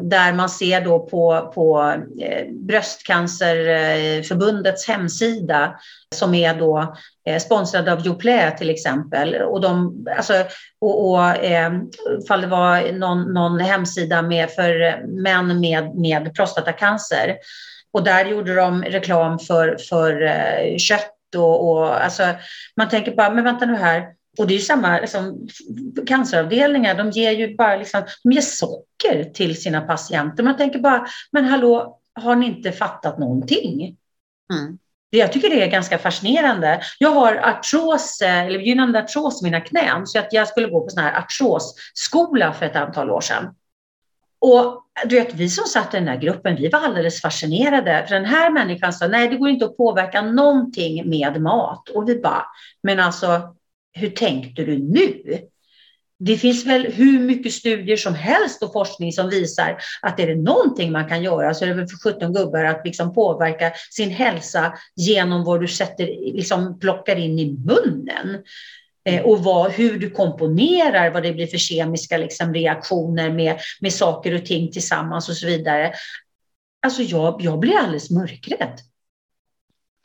[0.00, 5.78] Där man ser då på, på eh, Bröstcancerförbundets hemsida
[6.14, 9.34] som är då Eh, sponsrade av Joplä till exempel.
[9.34, 10.44] Och, de, alltså,
[10.80, 11.72] och, och eh,
[12.28, 17.36] fall det var någon, någon hemsida med, för män med, med prostatacancer.
[17.92, 22.34] Och där gjorde de reklam för, för eh, kött och, och alltså,
[22.76, 24.06] man tänker bara, men vänta nu här,
[24.38, 25.48] och det är ju samma liksom,
[26.06, 30.42] canceravdelningar, de ger ju bara liksom, de ger socker till sina patienter.
[30.42, 33.96] Man tänker bara, men hallå, har ni inte fattat någonting?
[34.52, 34.78] Mm.
[35.14, 36.80] Jag tycker det är ganska fascinerande.
[36.98, 40.80] Jag har artros, eh, eller begynnande artros i mina knän, så att jag skulle gå
[40.80, 43.54] på sån här artrosskola för ett antal år sedan.
[44.40, 48.04] Och du vet, vi som satt i den här gruppen, vi var alldeles fascinerade.
[48.08, 51.88] För den här människan sa, nej det går inte att påverka någonting med mat.
[51.88, 52.46] Och vi bara,
[52.82, 53.54] men alltså
[53.92, 55.38] hur tänkte du nu?
[56.24, 60.34] Det finns väl hur mycket studier som helst och forskning som visar att är det
[60.34, 64.10] någonting man kan göra så är det väl för 17 gubbar att liksom påverka sin
[64.10, 68.42] hälsa genom vad du sätter, liksom plockar in i munnen.
[69.04, 73.92] Eh, och vad, hur du komponerar, vad det blir för kemiska liksom, reaktioner med, med
[73.92, 75.92] saker och ting tillsammans och så vidare.
[76.82, 78.78] Alltså jag, jag blir alldeles mörkrädd.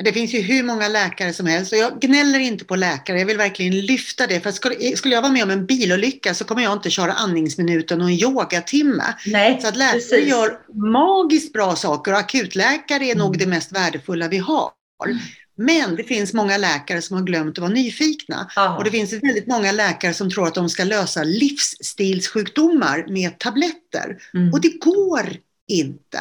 [0.04, 3.20] Det finns ju hur många läkare som helst och jag gnäller inte på läkare.
[3.20, 4.40] Jag vill verkligen lyfta det.
[4.40, 8.02] För skulle, skulle jag vara med om en bilolycka så kommer jag inte köra andningsminuten
[8.02, 9.04] och en yogatimme.
[9.26, 10.28] Nej, så att läkare precis.
[10.28, 13.18] gör magiskt bra saker och akutläkare är mm.
[13.18, 14.72] nog det mest värdefulla vi har.
[15.06, 15.18] Mm.
[15.58, 18.52] Men det finns många läkare som har glömt att vara nyfikna.
[18.58, 18.78] Aha.
[18.78, 24.18] Och det finns väldigt många läkare som tror att de ska lösa livsstilssjukdomar med tabletter.
[24.34, 24.54] Mm.
[24.54, 25.30] Och det går
[25.68, 26.20] inte.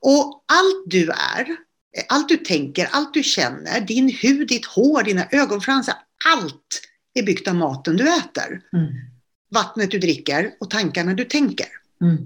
[0.00, 1.67] Och allt du är
[2.08, 5.94] allt du tänker, allt du känner, din hud, ditt hår, dina ögonfransar,
[6.24, 6.82] allt
[7.14, 8.60] är byggt av maten du äter.
[8.72, 8.88] Mm.
[9.50, 11.66] Vattnet du dricker och tankarna du tänker.
[12.02, 12.16] Mm.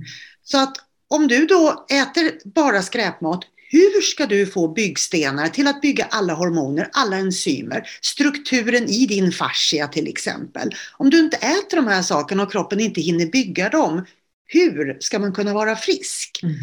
[0.44, 0.76] Så att
[1.08, 3.40] om du då äter bara skräpmat,
[3.72, 9.32] hur ska du få byggstenar till att bygga alla hormoner, alla enzymer, strukturen i din
[9.32, 10.70] fascia till exempel?
[10.92, 14.06] Om du inte äter de här sakerna och kroppen inte hinner bygga dem,
[14.46, 16.40] hur ska man kunna vara frisk?
[16.42, 16.54] Mm.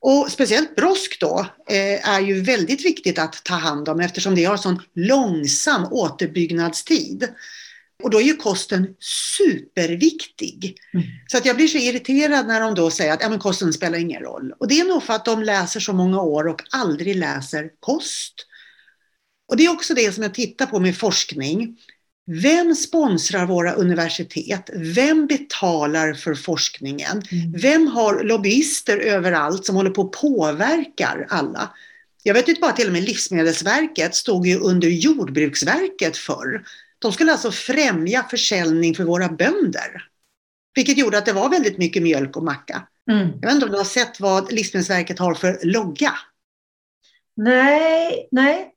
[0.00, 4.44] Och speciellt brosk då eh, är ju väldigt viktigt att ta hand om eftersom det
[4.44, 7.28] har sån långsam återbyggnadstid.
[8.02, 8.94] Och då är ju kosten
[9.36, 10.76] superviktig.
[10.94, 11.06] Mm.
[11.26, 13.98] Så att jag blir så irriterad när de då säger att ja, men kosten spelar
[13.98, 14.52] ingen roll.
[14.58, 18.34] Och det är nog för att de läser så många år och aldrig läser kost.
[19.48, 21.78] Och det är också det som jag tittar på med forskning.
[22.30, 24.70] Vem sponsrar våra universitet?
[24.74, 27.22] Vem betalar för forskningen?
[27.30, 27.52] Mm.
[27.52, 31.74] Vem har lobbyister överallt som håller på och påverkar alla?
[32.22, 36.64] Jag vet inte bara till och med Livsmedelsverket stod ju under Jordbruksverket förr.
[36.98, 40.04] De skulle alltså främja försäljning för våra bönder.
[40.74, 42.82] Vilket gjorde att det var väldigt mycket mjölk och macka.
[43.10, 43.28] Mm.
[43.40, 46.12] Jag vet inte om du har sett vad Livsmedelsverket har för logga?
[47.36, 48.72] Nej, nej,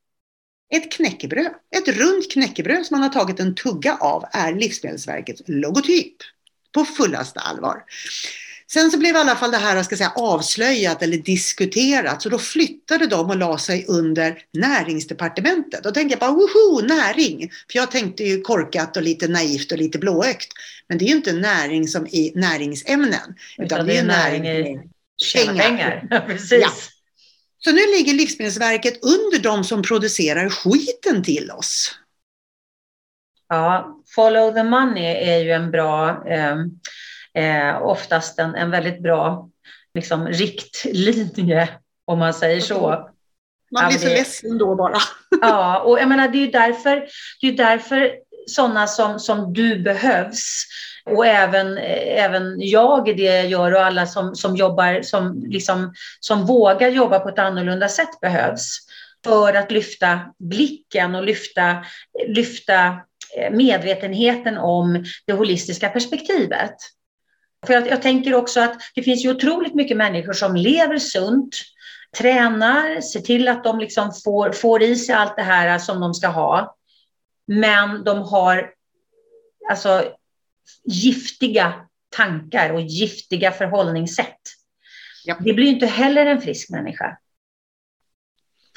[0.72, 6.16] ett knäckebröd, ett runt knäckebröd som man har tagit en tugga av är Livsmedelsverkets logotyp.
[6.74, 7.84] På fullaste allvar.
[8.74, 12.40] Sen så blev i alla fall det här ska säga, avslöjat eller diskuterat så då
[12.40, 15.84] flyttade de och la sig under näringsdepartementet.
[15.84, 17.52] Då tänkte jag bara woho, näring!
[17.72, 20.48] För jag tänkte ju korkat och lite naivt och lite blåögt.
[20.88, 23.36] Men det är ju inte näring som i näringsämnen.
[23.58, 24.80] Utan, utan det är näring i
[25.36, 25.64] pengar.
[25.64, 26.26] pengar.
[26.28, 26.62] Precis.
[26.62, 26.70] Ja.
[27.64, 31.96] Så nu ligger Livsmedelsverket under de som producerar skiten till oss.
[33.50, 36.58] Ja, follow the money är ju en bra, eh,
[37.44, 39.50] eh, oftast en, en väldigt bra
[39.94, 41.70] liksom, riktlinje,
[42.06, 43.10] om man säger så.
[43.72, 44.98] Man blir så det, ledsen då bara.
[45.42, 47.08] ja, och jag menar, det är ju därför,
[47.42, 48.12] det är därför
[48.48, 50.66] sådana som, som du behövs.
[51.06, 55.44] Och även, eh, även jag i det jag gör och alla som, som jobbar, som,
[55.48, 58.78] liksom, som vågar jobba på ett annorlunda sätt behövs.
[59.24, 61.86] För att lyfta blicken och lyfta,
[62.28, 62.86] lyfta
[63.38, 66.76] eh, medvetenheten om det holistiska perspektivet.
[67.66, 71.56] För jag, jag tänker också att det finns ju otroligt mycket människor som lever sunt,
[72.18, 76.14] tränar, ser till att de liksom får, får i sig allt det här som de
[76.14, 76.76] ska ha.
[77.48, 78.72] Men de har
[79.70, 80.04] alltså,
[80.84, 81.74] giftiga
[82.10, 84.42] tankar och giftiga förhållningssätt.
[85.26, 85.38] Ja.
[85.40, 87.18] Det blir inte heller en frisk människa.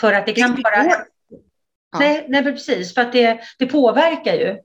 [0.00, 0.84] För att det kan bara...
[0.86, 1.98] Ja.
[1.98, 2.94] Nej, nej, precis.
[2.94, 4.56] För att det, det påverkar ju.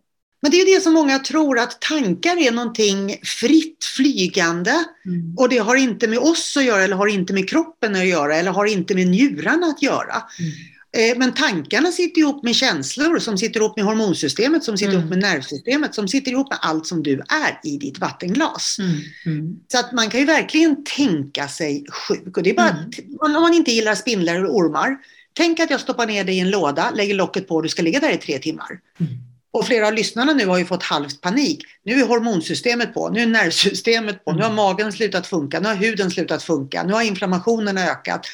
[0.41, 4.72] Men det är det som många tror att tankar är någonting fritt flygande
[5.05, 5.36] mm.
[5.38, 8.36] och det har inte med oss att göra eller har inte med kroppen att göra
[8.36, 10.24] eller har inte med njurarna att göra.
[10.39, 10.51] Mm.
[10.97, 14.99] Eh, men tankarna sitter ihop med känslor som sitter ihop med hormonsystemet, som sitter mm.
[14.99, 18.77] ihop med nervsystemet, som sitter ihop med allt som du är i ditt vattenglas.
[18.79, 18.99] Mm.
[19.25, 19.59] Mm.
[19.71, 22.37] Så att man kan ju verkligen tänka sig sjuk.
[22.37, 22.89] Och det är bara mm.
[23.19, 24.97] om man inte gillar spindlar eller ormar.
[25.33, 27.81] Tänk att jag stoppar ner dig i en låda, lägger locket på och du ska
[27.81, 28.79] ligga där i tre timmar.
[28.99, 29.13] Mm.
[29.51, 31.61] Och flera av lyssnarna nu har ju fått halvt panik.
[31.83, 34.55] Nu är hormonsystemet på, nu är nervsystemet på, nu har mm.
[34.55, 38.25] magen slutat funka, nu har huden slutat funka, nu har inflammationen ökat.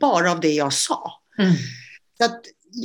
[0.00, 1.20] Bara av det jag sa.
[2.18, 2.40] Så att,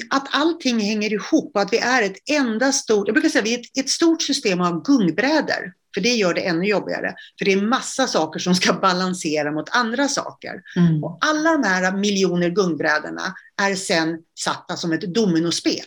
[0.10, 3.54] att allting hänger ihop och att vi är ett enda stort, jag brukar säga vi
[3.54, 5.74] är ett, ett stort system av gungbrädor.
[5.94, 7.16] För det gör det ännu jobbigare.
[7.40, 10.62] För det är massa saker som ska balansera mot andra saker.
[10.76, 11.04] Mm.
[11.04, 15.86] Och alla de här miljoner gungbrädorna är sen satta som ett dominospel.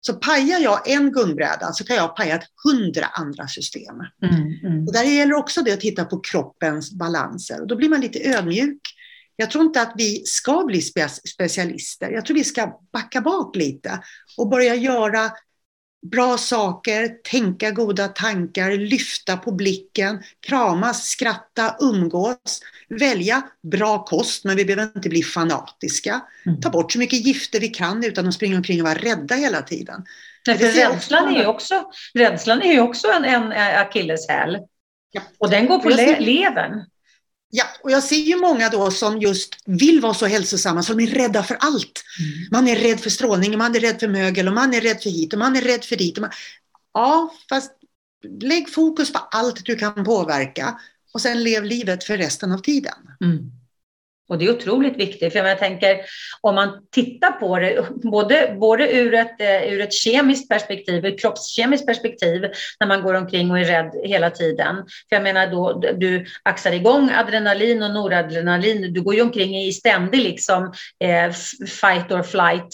[0.00, 3.96] Så pajar jag en gungbräda så kan jag paja hundra andra system.
[4.22, 4.86] Mm, mm.
[4.86, 7.60] Och där gäller också det att titta på kroppens balanser.
[7.60, 8.80] Och då blir man lite ödmjuk.
[9.36, 12.10] Jag tror inte att vi ska bli spe specialister.
[12.10, 14.02] Jag tror vi ska backa bak lite
[14.36, 15.30] och börja göra
[16.10, 24.56] bra saker, tänka goda tankar, lyfta på blicken, kramas, skratta, umgås, välja bra kost, men
[24.56, 26.20] vi behöver inte bli fanatiska.
[26.46, 26.60] Mm.
[26.60, 29.62] Ta bort så mycket gifter vi kan utan att springa omkring och vara rädda hela
[29.62, 30.04] tiden.
[30.46, 34.58] Nej, för rädslan, är ju också, rädslan är ju också en, en akilleshäl.
[35.10, 35.22] Ja.
[35.38, 36.82] Och den går på le levern.
[37.58, 41.06] Ja, och jag ser ju många då som just vill vara så hälsosamma som är
[41.06, 42.04] rädda för allt.
[42.20, 42.48] Mm.
[42.50, 45.10] Man är rädd för strålning, man är rädd för mögel och man är rädd för
[45.10, 46.18] hit och man är rädd för dit.
[46.18, 46.30] Man...
[46.94, 47.72] Ja, fast
[48.40, 50.80] lägg fokus på allt du kan påverka
[51.14, 52.94] och sen lev livet för resten av tiden.
[53.24, 53.50] Mm.
[54.28, 56.00] Och det är otroligt viktigt, för jag tänker
[56.40, 61.20] om man tittar på det både, både ur, ett, eh, ur ett kemiskt perspektiv, ett
[61.20, 62.42] kroppskemiskt perspektiv,
[62.80, 64.76] när man går omkring och är rädd hela tiden.
[65.08, 69.72] För jag menar då, du axar igång adrenalin och noradrenalin, du går ju omkring i
[69.72, 70.72] ständig liksom
[71.04, 71.32] eh,
[71.66, 72.68] fight or flight,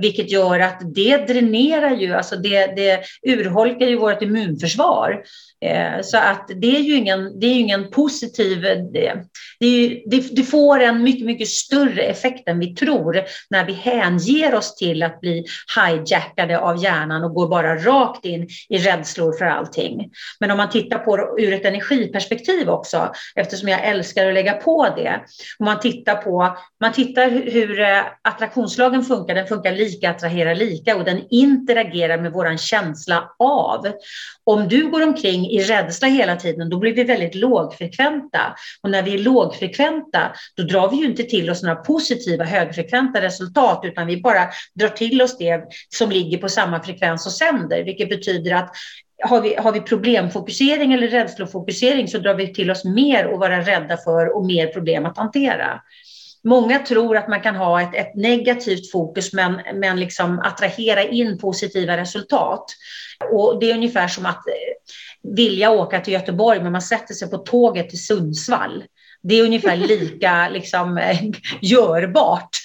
[0.00, 5.22] vilket gör att det dränerar ju, alltså det, det urholkar ju vårt immunförsvar.
[5.64, 8.66] Eh, så att det är ju ingen, det är ingen positiv...
[8.66, 9.14] Eh, det,
[9.60, 14.54] det, det, det, får en mycket, mycket större effekt än vi tror när vi hänger
[14.54, 15.44] oss till att bli
[15.76, 20.10] hijackade av hjärnan och går bara rakt in i rädslor för allting.
[20.40, 24.52] Men om man tittar på det ur ett energiperspektiv också, eftersom jag älskar att lägga
[24.52, 25.20] på det.
[25.58, 30.96] Om man tittar på man tittar hur eh, attraktionslagen funkar, den funkar lika, attraherar lika
[30.96, 33.92] och den interagerar med vår känsla av.
[34.44, 38.54] Om du går omkring i rädsla hela tiden, då blir vi väldigt lågfrekventa.
[38.82, 43.20] Och när vi är lågfrekventa, då drar vi ju inte till oss några positiva högfrekventa
[43.20, 47.84] resultat, utan vi bara drar till oss det som ligger på samma frekvens och sänder,
[47.84, 48.74] vilket betyder att
[49.24, 53.60] har vi, har vi problemfokusering eller rädslofokusering så drar vi till oss mer att vara
[53.60, 55.80] rädda för och mer problem att hantera.
[56.44, 61.38] Många tror att man kan ha ett, ett negativt fokus men, men liksom attrahera in
[61.38, 62.64] positiva resultat.
[63.32, 67.30] Och det är ungefär som att eh, vilja åka till Göteborg men man sätter sig
[67.30, 68.84] på tåget till Sundsvall.
[69.22, 71.20] Det är ungefär lika liksom, eh,
[71.60, 72.61] görbart.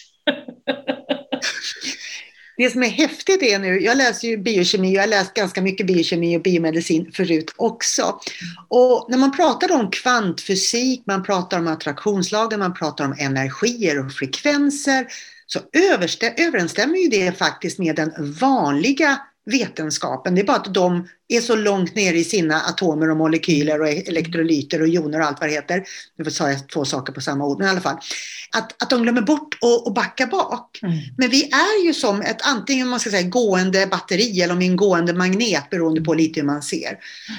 [2.58, 5.62] Det som är häftigt är nu, jag läser ju biokemi och jag har läst ganska
[5.62, 8.20] mycket biokemi och biomedicin förut också.
[8.68, 14.12] Och när man pratar om kvantfysik, man pratar om attraktionslagen, man pratar om energier och
[14.12, 15.08] frekvenser
[15.46, 15.60] så
[16.38, 19.20] överensstämmer ju det faktiskt med den vanliga
[19.52, 20.36] vetenskapen.
[20.36, 23.88] Det är bara att de är så långt ner i sina atomer och molekyler och
[23.88, 25.84] elektrolyter och joner och allt vad det heter.
[26.18, 27.98] Nu sa jag två saker på samma ord, men i alla fall.
[28.52, 30.80] Att, att de glömmer bort och, och backa bak.
[30.84, 30.98] Mm.
[31.18, 35.14] Men vi är ju som ett antingen man ska säga gående batteri eller en gående
[35.14, 36.98] magnet beroende på lite hur man ser.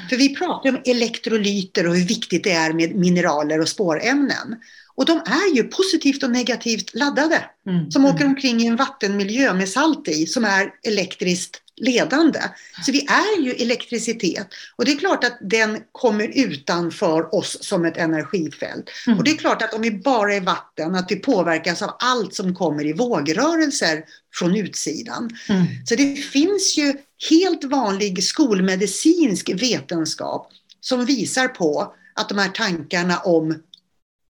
[0.08, 4.56] För vi pratar om elektrolyter och hur viktigt det är med mineraler och spårämnen.
[4.94, 7.44] Och de är ju positivt och negativt laddade.
[7.66, 7.90] Mm.
[7.90, 12.40] Som åker omkring i en vattenmiljö med salt i som är elektriskt ledande.
[12.86, 17.84] Så vi är ju elektricitet och det är klart att den kommer utanför oss som
[17.84, 18.90] ett energifält.
[19.06, 19.18] Mm.
[19.18, 22.34] Och det är klart att om vi bara är vatten, att vi påverkas av allt
[22.34, 24.04] som kommer i vågrörelser
[24.34, 25.30] från utsidan.
[25.48, 25.64] Mm.
[25.86, 26.94] Så det finns ju
[27.30, 30.50] helt vanlig skolmedicinsk vetenskap
[30.80, 33.62] som visar på att de här tankarna om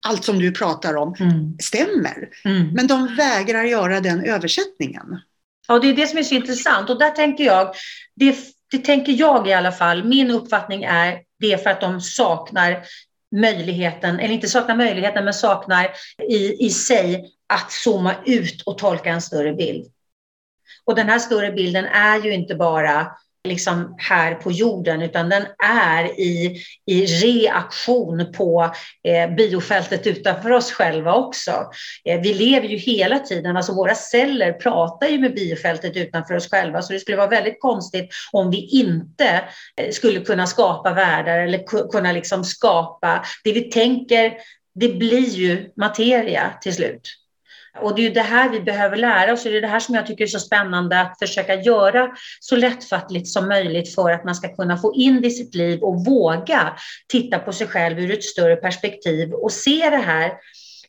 [0.07, 1.57] allt som du pratar om mm.
[1.59, 2.28] stämmer.
[2.44, 2.68] Mm.
[2.72, 5.20] Men de vägrar göra den översättningen.
[5.69, 7.75] Ja, det är det som är så intressant och där tänker jag,
[8.14, 8.37] det,
[8.71, 12.85] det tänker jag i alla fall, min uppfattning är det är för att de saknar
[13.37, 15.91] möjligheten, eller inte saknar möjligheten, men saknar
[16.29, 19.87] i, i sig att zooma ut och tolka en större bild.
[20.85, 23.12] Och den här större bilden är ju inte bara
[23.45, 28.74] liksom här på jorden, utan den är i, i reaktion på
[29.09, 31.51] eh, biofältet utanför oss själva också.
[32.05, 36.51] Eh, vi lever ju hela tiden, alltså våra celler pratar ju med biofältet utanför oss
[36.51, 39.45] själva, så det skulle vara väldigt konstigt om vi inte
[39.80, 44.32] eh, skulle kunna skapa världar eller kunna liksom skapa det vi tänker,
[44.74, 47.03] det blir ju materia till slut.
[47.83, 49.45] Och det är ju det här vi behöver lära oss.
[49.45, 52.09] Och det är det här som jag tycker är så spännande att försöka göra
[52.41, 55.83] så lättfattligt som möjligt för att man ska kunna få in det i sitt liv
[55.83, 56.72] och våga
[57.09, 60.33] titta på sig själv ur ett större perspektiv och se det här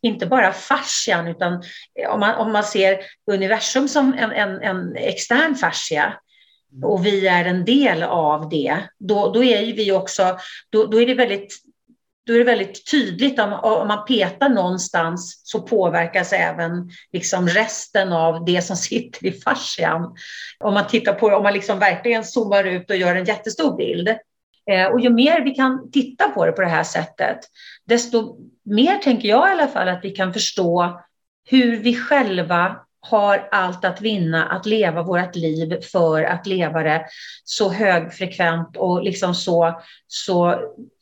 [0.02, 1.64] inte bara fascian, utan
[2.10, 3.00] om man, om man ser
[3.32, 6.14] universum som en, en, en extern fascia
[6.84, 10.38] och vi är en del av det, då, då är vi också,
[10.70, 11.64] då, då är det väldigt
[12.30, 18.14] då är det väldigt tydligt om, om man petar någonstans så påverkas även liksom resten
[18.14, 20.16] av det som sitter i fascian.
[20.60, 24.08] Om man tittar på om man liksom verkligen zoomar ut och gör en jättestor bild.
[24.72, 27.40] Eh, och ju mer vi kan titta på det på det här sättet,
[27.88, 31.02] desto mer tänker jag i alla fall att vi kan förstå
[31.50, 37.06] hur vi själva har allt att vinna att leva vårt liv för att leva det
[37.44, 40.60] så högfrekvent och liksom så, så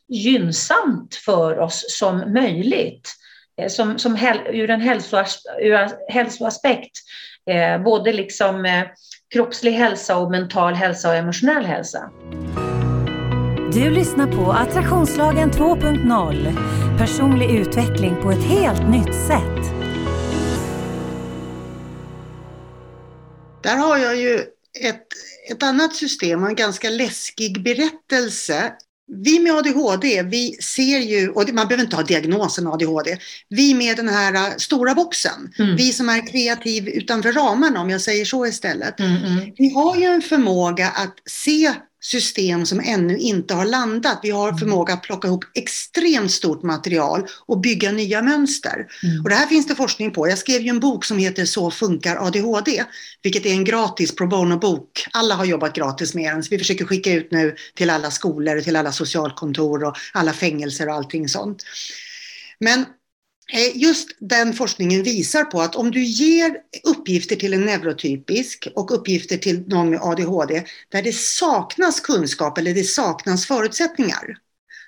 [0.09, 3.13] gynnsamt för oss som möjligt.
[3.61, 6.91] Eh, som, som hel, ur en hälsoas, ur hälsoaspekt,
[7.49, 8.83] eh, både liksom eh,
[9.33, 12.09] kroppslig hälsa och mental hälsa och emotionell hälsa.
[13.73, 16.97] Du lyssnar på Attraktionslagen 2.0.
[16.97, 19.73] Personlig utveckling på ett helt nytt sätt.
[23.63, 24.35] Där har jag ju
[24.83, 25.07] ett,
[25.51, 28.73] ett annat system, en ganska läskig berättelse
[29.07, 33.17] vi med ADHD, vi ser ju, och man behöver inte ha diagnosen ADHD,
[33.49, 35.75] vi med den här äh, stora boxen, mm.
[35.75, 38.99] vi som är kreativ utanför ramarna om jag säger så istället.
[38.99, 39.53] Mm, mm.
[39.57, 41.73] Vi har ju en förmåga att se
[42.07, 44.19] system som ännu inte har landat.
[44.23, 44.59] Vi har mm.
[44.59, 48.87] förmåga att plocka ihop extremt stort material och bygga nya mönster.
[49.03, 49.23] Mm.
[49.23, 50.29] Och det här finns det forskning på.
[50.29, 52.83] Jag skrev ju en bok som heter Så funkar ADHD,
[53.23, 55.07] vilket är en gratis pro bono-bok.
[55.11, 58.61] Alla har jobbat gratis med den, så vi försöker skicka ut nu till alla skolor,
[58.61, 61.63] till alla socialkontor och alla fängelser och allting sånt.
[62.59, 62.85] Men
[63.73, 69.37] just den forskningen visar på att om du ger uppgifter till en neurotypisk och uppgifter
[69.37, 74.37] till någon med ADHD där det saknas kunskap eller det saknas förutsättningar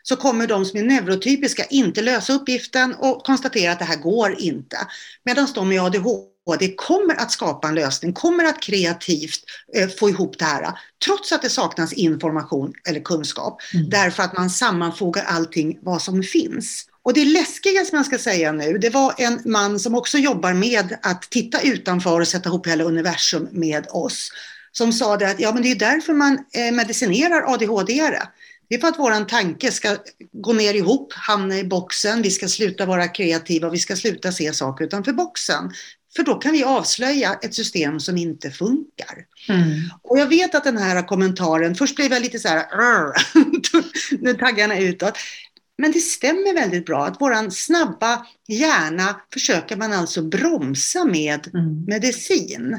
[0.03, 4.35] så kommer de som är neurotypiska inte lösa uppgiften och konstatera att det här går
[4.39, 4.77] inte.
[5.25, 9.43] Medan de med ADHD kommer att skapa en lösning, kommer att kreativt
[9.75, 13.61] eh, få ihop det här trots att det saknas information eller kunskap.
[13.73, 13.89] Mm.
[13.89, 16.88] Därför att man sammanfogar allting vad som finns.
[17.03, 20.53] Och det läskiga som jag ska säga nu, det var en man som också jobbar
[20.53, 24.31] med att titta utanför och sätta ihop hela universum med oss.
[24.71, 28.27] Som sa det att ja, men det är därför man eh, medicinerar ADHD-are.
[28.69, 29.97] Det är för att våran tanke ska
[30.31, 34.53] gå ner ihop, hamna i boxen, vi ska sluta vara kreativa, vi ska sluta se
[34.53, 35.71] saker utanför boxen.
[36.15, 39.25] För då kan vi avslöja ett system som inte funkar.
[39.49, 39.89] Mm.
[40.01, 42.65] Och jag vet att den här kommentaren, först blev jag lite så här,
[44.21, 45.17] nu taggarna utåt.
[45.79, 51.85] Men det stämmer väldigt bra att våran snabba hjärna försöker man alltså bromsa med mm.
[51.87, 52.73] medicin.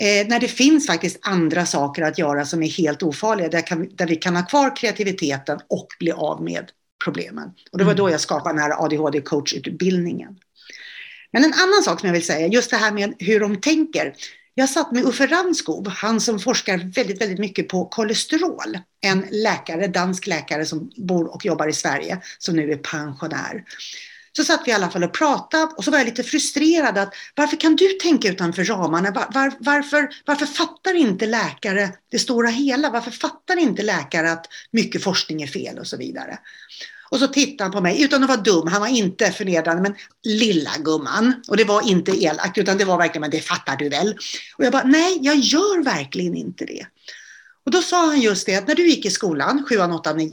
[0.00, 3.88] Eh, när det finns faktiskt andra saker att göra som är helt ofarliga, där, kan,
[3.96, 6.70] där vi kan ha kvar kreativiteten och bli av med
[7.04, 7.50] problemen.
[7.72, 8.12] Och det var då mm.
[8.12, 10.36] jag skapade den här ADHD-coachutbildningen.
[11.32, 14.14] Men en annan sak som jag vill säga, just det här med hur de tänker.
[14.54, 18.78] Jag satt med Uffe Ranskov, han som forskar väldigt, väldigt mycket på kolesterol.
[19.00, 23.64] En läkare, dansk läkare som bor och jobbar i Sverige, som nu är pensionär.
[24.36, 27.14] Så satt vi i alla fall och pratade och så var jag lite frustrerad att
[27.34, 29.10] varför kan du tänka utanför ramarna?
[29.10, 32.90] Var, var, varför, varför fattar inte läkare det stora hela?
[32.90, 36.38] Varför fattar inte läkare att mycket forskning är fel och så vidare?
[37.12, 38.66] Och så tittade han på mig utan att vara dum.
[38.66, 39.94] Han var inte förnedrande, men
[40.24, 41.42] lilla gumman.
[41.48, 44.16] Och det var inte elakt, utan det var verkligen, men det fattar du väl?
[44.56, 46.86] Och jag bara, nej, jag gör verkligen inte det.
[47.64, 50.32] Och då sa han just det, att när du gick i skolan, 7, 8, 9,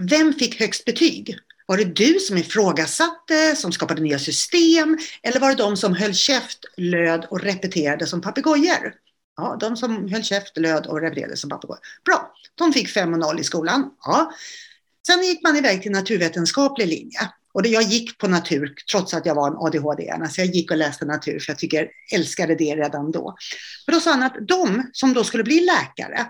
[0.00, 1.38] vem fick högst betyg?
[1.66, 4.98] Var det du som ifrågasatte, som skapade nya system?
[5.22, 8.94] Eller var det de som höll käft, löd och repeterade som papegojor?
[9.36, 11.80] Ja, de som höll käft, löd och repeterade som papegojor.
[12.04, 13.90] Bra, de fick 5 och 0 i skolan.
[14.04, 14.32] Ja.
[15.06, 17.18] Sen gick man iväg till naturvetenskaplig linje.
[17.54, 20.28] Och jag gick på natur trots att jag var en ADHD-hjärna.
[20.28, 23.36] Så jag gick och läste natur för jag tycker, älskade det redan då.
[23.84, 26.26] För då sa han att de som då skulle bli läkare,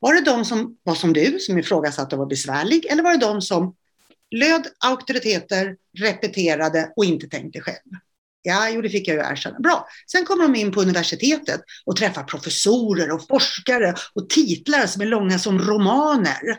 [0.00, 2.86] var det de som var som du, som ifrågasatte och var besvärlig?
[2.86, 3.74] Eller var det de som
[4.30, 7.76] löd auktoriteter, repeterade och inte tänkte själv?
[8.42, 9.58] Ja, jo, det fick jag ju erkänna.
[9.58, 9.88] Bra.
[10.12, 15.06] Sen kommer de in på universitetet och träffar professorer och forskare och titlar som är
[15.06, 16.58] långa som romaner.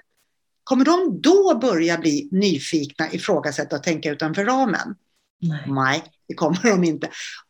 [0.69, 4.95] Kommer de då börja bli nyfikna, ifrågasätta och tänka utanför ramen?
[5.41, 5.63] Nej.
[5.67, 7.07] Nej, det kommer de inte.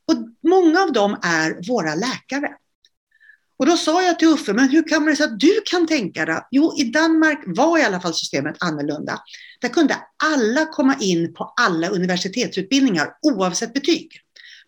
[0.08, 2.54] Och många av dem är våra läkare.
[3.58, 6.26] Och då sa jag till Uffe, men hur kan det sig att du kan tänka
[6.26, 6.46] det?
[6.52, 9.20] Jo, i Danmark var i alla fall systemet annorlunda.
[9.62, 14.12] Där kunde alla komma in på alla universitetsutbildningar oavsett betyg.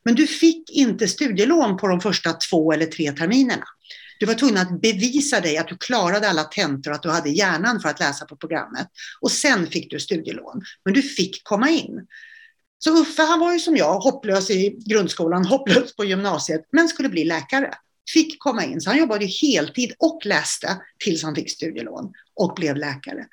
[0.05, 3.65] Men du fick inte studielån på de första två eller tre terminerna.
[4.21, 7.29] Du var tvungen att bevisa dig att du klarade alla tentor och att du hade
[7.29, 8.87] hjärnan för att läsa på programmet.
[9.21, 10.61] Och sen fick du studielån.
[10.85, 12.07] Men du fick komma in.
[12.79, 17.09] Så Uffe han var ju som jag, hopplös i grundskolan, hopplös på gymnasiet, men skulle
[17.09, 17.73] bli läkare.
[18.13, 22.77] Fick komma in, så han jobbade heltid och läste tills han fick studielån och blev
[22.77, 23.25] läkare.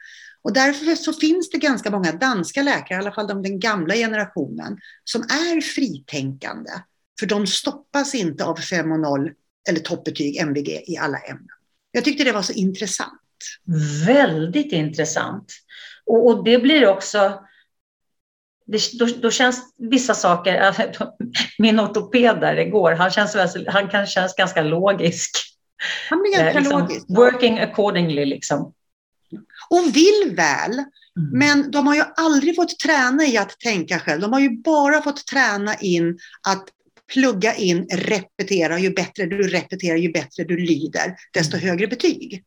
[0.43, 3.95] Och därför så finns det ganska många danska läkare, i alla fall de, den gamla
[3.95, 6.71] generationen, som är fritänkande.
[7.21, 9.31] För de stoppas inte av 5 och 0
[9.69, 11.49] eller toppbetyg, MVG, i alla ämnen.
[11.91, 13.21] Jag tyckte det var så intressant.
[14.07, 15.53] Väldigt intressant.
[16.07, 17.43] Och, och det blir också...
[18.67, 20.75] Det, då, då, känns vissa saker...
[21.59, 25.31] Min ortoped där igår, han, känns, han kan känns ganska logisk.
[26.11, 27.07] Han blir ganska eh, liksom, logisk.
[27.09, 28.75] Working accordingly liksom.
[29.71, 30.89] Och vill väl, mm.
[31.33, 34.21] men de har ju aldrig fått träna i att tänka själv.
[34.21, 36.69] De har ju bara fått träna in att
[37.13, 38.79] plugga in, repetera.
[38.79, 41.69] Ju bättre du repeterar, ju bättre du lyder, desto mm.
[41.69, 42.45] högre betyg.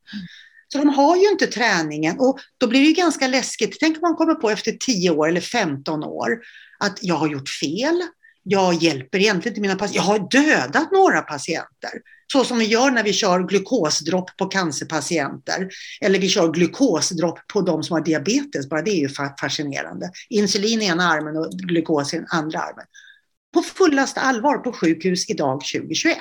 [0.68, 3.78] Så de har ju inte träningen och då blir det ju ganska läskigt.
[3.80, 6.40] Tänk om man kommer på efter 10 år eller 15 år
[6.80, 8.02] att jag har gjort fel.
[8.44, 9.98] Jag hjälper egentligen inte mina patienter.
[9.98, 11.92] Jag har dödat några patienter.
[12.32, 15.70] Så som vi gör när vi kör glukosdropp på cancerpatienter.
[16.02, 18.70] Eller vi kör glukosdropp på de som har diabetes.
[18.70, 19.10] Bara det är ju
[19.42, 20.12] fascinerande.
[20.30, 22.86] Insulin i ena armen och glukos i den andra armen
[23.54, 26.18] på fullaste allvar på sjukhus idag 2021.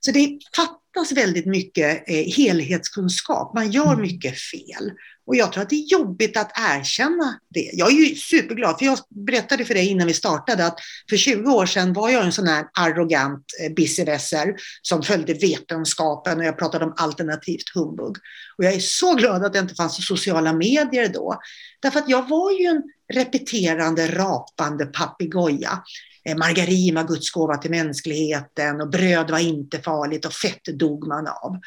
[0.00, 3.54] Så det fattas väldigt mycket eh, helhetskunskap.
[3.54, 4.02] Man gör mm.
[4.02, 4.92] mycket fel.
[5.26, 7.70] Och jag tror att det är jobbigt att erkänna det.
[7.72, 10.78] Jag är ju superglad, för jag berättade för dig innan vi startade att
[11.10, 16.38] för 20 år sedan var jag en sån här arrogant eh, besserwisser som följde vetenskapen
[16.38, 18.16] och jag pratade om alternativt humbug.
[18.58, 21.40] Och jag är så glad att det inte fanns sociala medier då.
[21.82, 22.82] Därför att jag var ju en
[23.14, 25.82] repeterande, rapande papegoja.
[26.28, 31.06] Eh, margarin var Guds gåva till mänskligheten och bröd var inte farligt och fett dog
[31.06, 31.58] man av.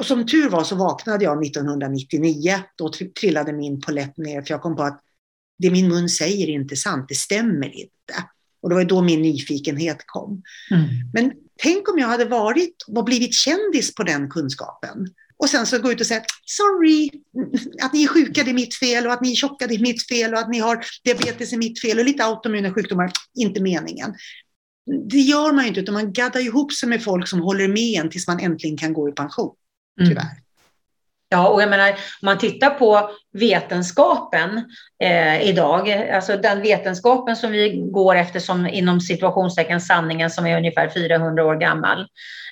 [0.00, 2.60] Och som tur var så vaknade jag 1999.
[2.76, 2.90] Då
[3.20, 5.00] trillade min polett ner för jag kom på att
[5.58, 8.14] det min mun säger är inte sant, det stämmer inte.
[8.62, 10.42] Och det var då min nyfikenhet kom.
[10.70, 10.84] Mm.
[11.12, 11.32] Men
[11.62, 15.06] tänk om jag hade varit och blivit kändis på den kunskapen.
[15.38, 17.10] Och sen så gå ut och säga sorry,
[17.82, 19.78] att ni är sjuka det är mitt fel och att ni är tjocka det är
[19.78, 23.60] mitt fel och att ni har diabetes är mitt fel och lite autoimmuna sjukdomar, inte
[23.60, 24.14] meningen.
[25.10, 28.00] Det gör man ju inte utan man gaddar ihop sig med folk som håller med
[28.00, 29.54] en tills man äntligen kan gå i pension.
[30.00, 30.10] Mm.
[30.10, 30.22] Tyvärr.
[30.22, 30.45] Mm.
[31.28, 34.64] Ja, och jag menar, om man tittar på vetenskapen
[35.02, 40.56] eh, idag, alltså den vetenskapen som vi går efter som inom situationstecken sanningen som är
[40.56, 42.06] ungefär 400 år gammal.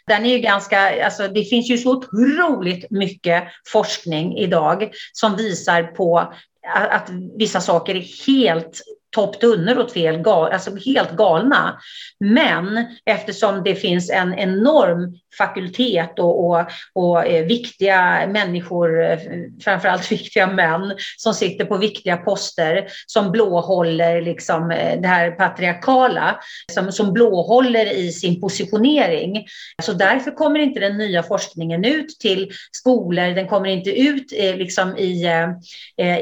[0.07, 5.83] Den är ju ganska, alltså det finns ju så otroligt mycket forskning idag som visar
[5.83, 8.81] på att, att vissa saker är helt
[9.15, 11.79] topp tunnor åt fel, gal, alltså helt galna.
[12.21, 19.19] Men eftersom det finns en enorm fakultet och, och, och eh, viktiga människor, eh,
[19.65, 26.41] framförallt viktiga män, som sitter på viktiga poster, som blåhåller liksom eh, det här patriarkala,
[26.73, 29.47] som, som blåhåller i sin positionering.
[29.83, 34.57] Så därför kommer inte den nya forskningen ut till skolor, den kommer inte ut eh,
[34.57, 35.25] liksom i,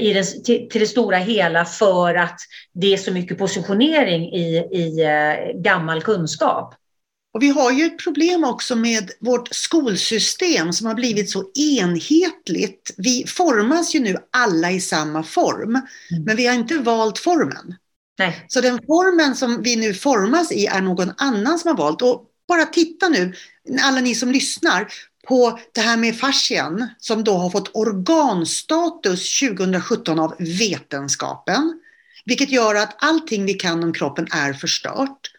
[0.00, 2.38] i den, till, till det stora hela för att
[2.82, 5.06] det är så mycket positionering i, i
[5.54, 6.74] gammal kunskap.
[7.34, 12.94] Och vi har ju ett problem också med vårt skolsystem som har blivit så enhetligt.
[12.96, 16.24] Vi formas ju nu alla i samma form, mm.
[16.24, 17.74] men vi har inte valt formen.
[18.18, 18.44] Nej.
[18.48, 22.02] Så den formen som vi nu formas i är någon annan som har valt.
[22.02, 23.34] Och bara titta nu,
[23.82, 24.92] alla ni som lyssnar,
[25.28, 31.80] på det här med fascian som då har fått organstatus 2017 av vetenskapen.
[32.24, 35.30] Vilket gör att allting vi kan om kroppen är förstört.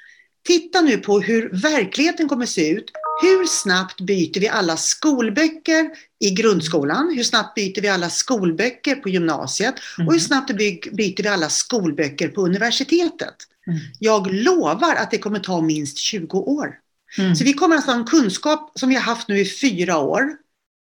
[0.45, 2.91] Titta nu på hur verkligheten kommer se ut.
[3.21, 7.13] Hur snabbt byter vi alla skolböcker i grundskolan?
[7.15, 9.75] Hur snabbt byter vi alla skolböcker på gymnasiet?
[9.97, 10.07] Mm.
[10.07, 10.27] Och hur mm.
[10.27, 10.51] snabbt
[10.91, 13.35] byter vi alla skolböcker på universitetet?
[13.67, 13.79] Mm.
[13.99, 16.79] Jag lovar att det kommer ta minst 20 år.
[17.17, 17.35] Mm.
[17.35, 20.37] Så vi kommer att ha en kunskap som vi har haft nu i fyra år,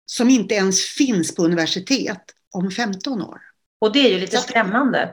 [0.06, 2.22] som inte ens finns på universitet
[2.52, 3.42] om 15 år.
[3.82, 5.10] Och det är ju lite skrämmande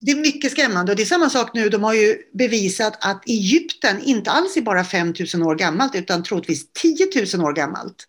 [0.00, 1.68] det är mycket skrämmande och det är samma sak nu.
[1.68, 6.72] De har ju bevisat att Egypten inte alls är bara 5000 år gammalt utan troligtvis
[6.72, 8.06] 10 000 år gammalt.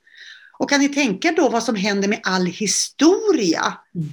[0.59, 3.73] Och kan ni tänka då vad som händer med all historia?
[3.95, 4.09] Mm.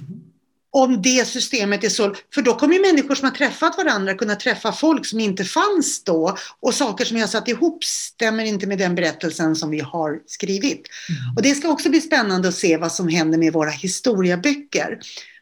[0.71, 4.35] Om det systemet är så, för då kommer ju människor som har träffat varandra kunna
[4.35, 8.77] träffa folk som inte fanns då och saker som har satt ihop stämmer inte med
[8.77, 10.87] den berättelsen som vi har skrivit.
[11.09, 11.35] Mm.
[11.35, 14.99] Och det ska också bli spännande att se vad som händer med våra historieböcker.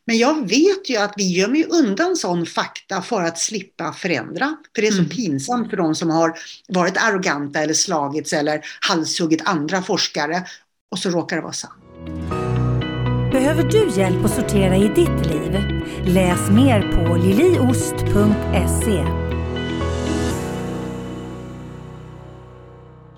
[0.07, 4.57] Men jag vet ju att vi gömmer undan sån fakta för att slippa förändra.
[4.75, 5.09] För det är så mm.
[5.09, 6.37] pinsamt för de som har
[6.67, 10.43] varit arroganta eller slagits eller halshuggit andra forskare
[10.91, 11.73] och så råkar det vara sant.
[13.31, 15.59] Behöver du hjälp att sortera i ditt liv?
[16.05, 19.05] Läs mer på liliost.se.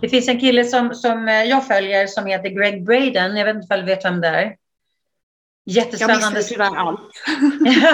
[0.02, 3.38] Det finns en kille som, som jag följer som heter Greg Braden.
[3.38, 4.56] Jag vet inte om du vet vem det är?
[5.68, 6.26] Jättespännande.
[6.26, 7.00] Jag missade tyvärr allt.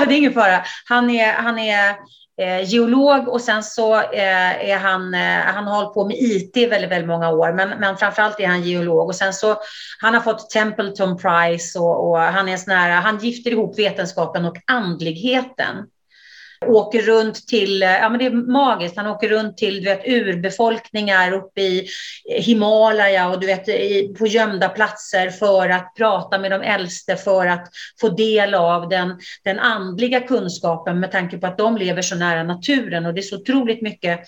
[0.08, 0.64] det är ingen fara.
[0.86, 1.96] Han är, han är
[2.42, 6.58] eh, geolog och sen så eh, är han, eh, han har hållit på med IT
[6.58, 9.58] väldigt, väldigt många år, men, men framförallt är han geolog och sen så
[10.02, 14.46] han har fått Templeton Prize och, och han är sån här, han gifter ihop vetenskapen
[14.46, 15.76] och andligheten
[16.68, 20.08] åker runt till, eh, ja men det är magiskt, han åker runt till du vet,
[20.08, 21.88] urbefolkningar uppe i
[22.26, 23.66] Himalaya och du vet,
[24.18, 27.68] på gömda platser för att prata med de äldste för att
[28.02, 32.44] få del av den, den andliga kunskapen med tanke på att de lever så nära
[32.44, 34.20] naturen och det är så otroligt mycket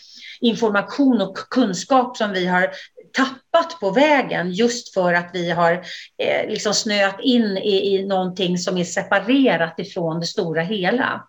[0.42, 2.70] information och kunskap som vi har
[3.16, 5.72] tappat på vägen just för att vi har
[6.18, 11.28] eh, liksom snöat in i, i någonting som är separerat ifrån det stora hela.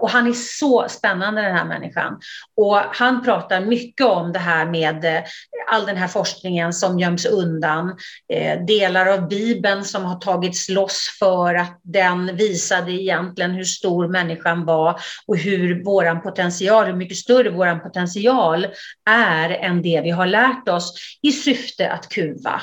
[0.00, 2.20] Och han är så spännande den här människan.
[2.56, 5.22] Och han pratar mycket om det här med eh,
[5.68, 7.96] all den här forskningen som göms undan.
[8.32, 14.08] Eh, delar av Bibeln som har tagits loss för att den visade egentligen hur stor
[14.08, 18.66] människan var och hur våran potential, hur mycket större våran potential
[19.10, 22.62] är än det vi har lärt oss i syfte att kuva.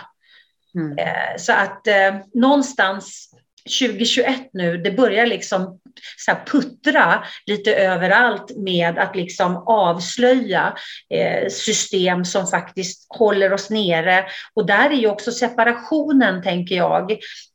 [0.76, 0.98] Mm.
[0.98, 3.33] Eh, så att eh, någonstans
[3.66, 5.80] 2021 nu, det börjar liksom
[6.18, 10.76] så puttra lite överallt med att liksom avslöja
[11.09, 14.26] eh, system som faktiskt håller oss nere.
[14.53, 17.11] Och där är ju också separationen, tänker jag.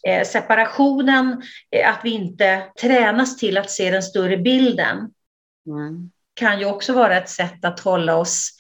[0.07, 1.43] Eh, separationen,
[1.77, 5.11] eh, att vi inte tränas till att se den större bilden.
[5.67, 6.11] Mm.
[6.35, 8.51] kan ju också vara ett sätt att hålla oss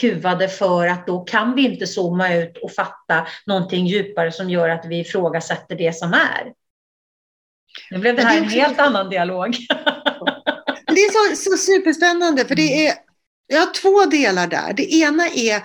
[0.00, 4.68] kuvade för att då kan vi inte zooma ut och fatta någonting djupare som gör
[4.68, 6.52] att vi ifrågasätter det som är.
[7.90, 9.50] Nu blev det här en helt annan dialog.
[10.86, 12.94] det är så, så superspännande för det är,
[13.46, 14.72] jag har två delar där.
[14.72, 15.62] Det ena är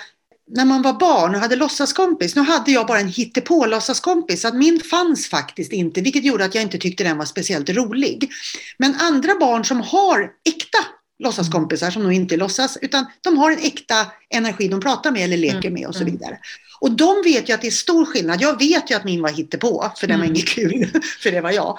[0.48, 2.36] när man var barn och hade låtsaskompis.
[2.36, 6.46] Nu hade jag bara en hittepå låtsaskompis, så att min fanns faktiskt inte, vilket gjorde
[6.46, 8.32] att jag inte tyckte den var speciellt rolig.
[8.78, 10.78] Men andra barn som har äkta
[11.20, 13.96] låtsaskompisar som nog inte låtsas, utan de har en äkta
[14.30, 16.14] energi de pratar med eller leker mm, med och så mm.
[16.14, 16.38] vidare.
[16.80, 18.42] Och de vet ju att det är stor skillnad.
[18.42, 20.36] Jag vet ju att min var hittepå, för den var mm.
[20.36, 20.88] inget kul,
[21.20, 21.78] för det var jag.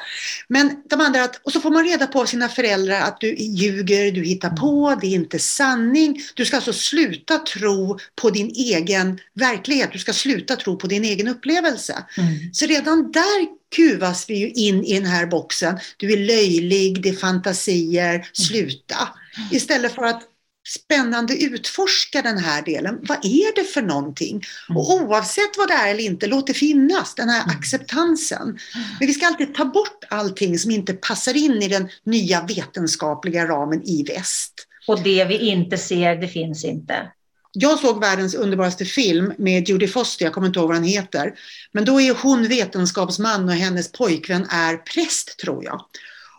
[0.48, 4.12] Men de andra, och så får man reda på av sina föräldrar att du ljuger,
[4.12, 6.20] du hittar på, det är inte sanning.
[6.34, 11.04] Du ska alltså sluta tro på din egen verklighet, du ska sluta tro på din
[11.04, 12.04] egen upplevelse.
[12.18, 12.34] Mm.
[12.52, 15.78] Så redan där kuvas vi ju in i den här boxen.
[15.96, 19.08] Du är löjlig, det är fantasier, sluta.
[19.50, 20.22] Istället för att
[20.68, 22.98] spännande utforska den här delen.
[23.02, 24.42] Vad är det för någonting?
[24.68, 28.58] Och oavsett vad det är eller inte, låt det finnas, den här acceptansen.
[28.98, 33.46] Men vi ska alltid ta bort allting som inte passar in i den nya vetenskapliga
[33.46, 34.52] ramen i väst.
[34.86, 37.10] Och det vi inte ser, det finns inte.
[37.52, 41.34] Jag såg världens underbaraste film med Judy Foster, jag kommer inte ihåg vad han heter.
[41.72, 45.84] Men då är hon vetenskapsman och hennes pojkvän är präst tror jag.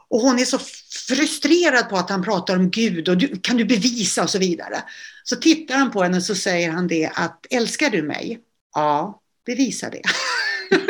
[0.07, 0.59] Och hon är så
[1.07, 4.83] frustrerad på att han pratar om Gud och du, kan du bevisa och så vidare.
[5.23, 8.39] Så tittar han på henne och så säger han det att älskar du mig?
[8.73, 10.01] Ja, bevisa det.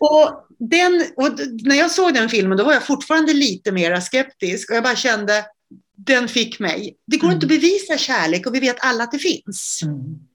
[0.00, 1.28] och, den, och
[1.62, 4.96] när jag såg den filmen då var jag fortfarande lite mer skeptisk och jag bara
[4.96, 5.44] kände
[5.96, 6.96] den fick mig.
[7.06, 7.34] Det går mm.
[7.34, 9.80] inte att bevisa kärlek och vi vet alla att det finns.
[9.82, 10.29] Mm.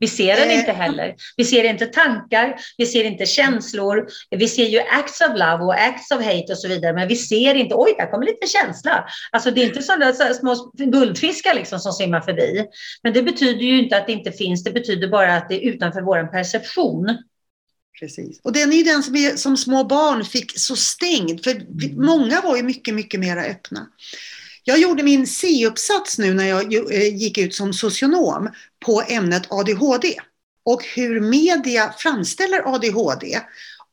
[0.00, 1.14] Vi ser den inte eh, heller.
[1.36, 4.06] Vi ser inte tankar, vi ser inte känslor.
[4.30, 7.16] Vi ser ju acts of love och acts of hate och så vidare, men vi
[7.16, 9.04] ser inte, oj, där kommer lite känsla.
[9.32, 12.66] Alltså det är inte sådana så små guldfiskar liksom som simmar förbi.
[13.02, 15.70] Men det betyder ju inte att det inte finns, det betyder bara att det är
[15.70, 17.18] utanför vår perception.
[18.00, 18.40] Precis.
[18.42, 21.62] Och den är ju den som vi som små barn fick så stängd, för
[22.06, 23.86] många var ju mycket, mycket mera öppna.
[24.64, 28.48] Jag gjorde min C-uppsats nu när jag eh, gick ut som socionom
[28.86, 30.14] på ämnet ADHD
[30.64, 33.40] och hur media framställer ADHD.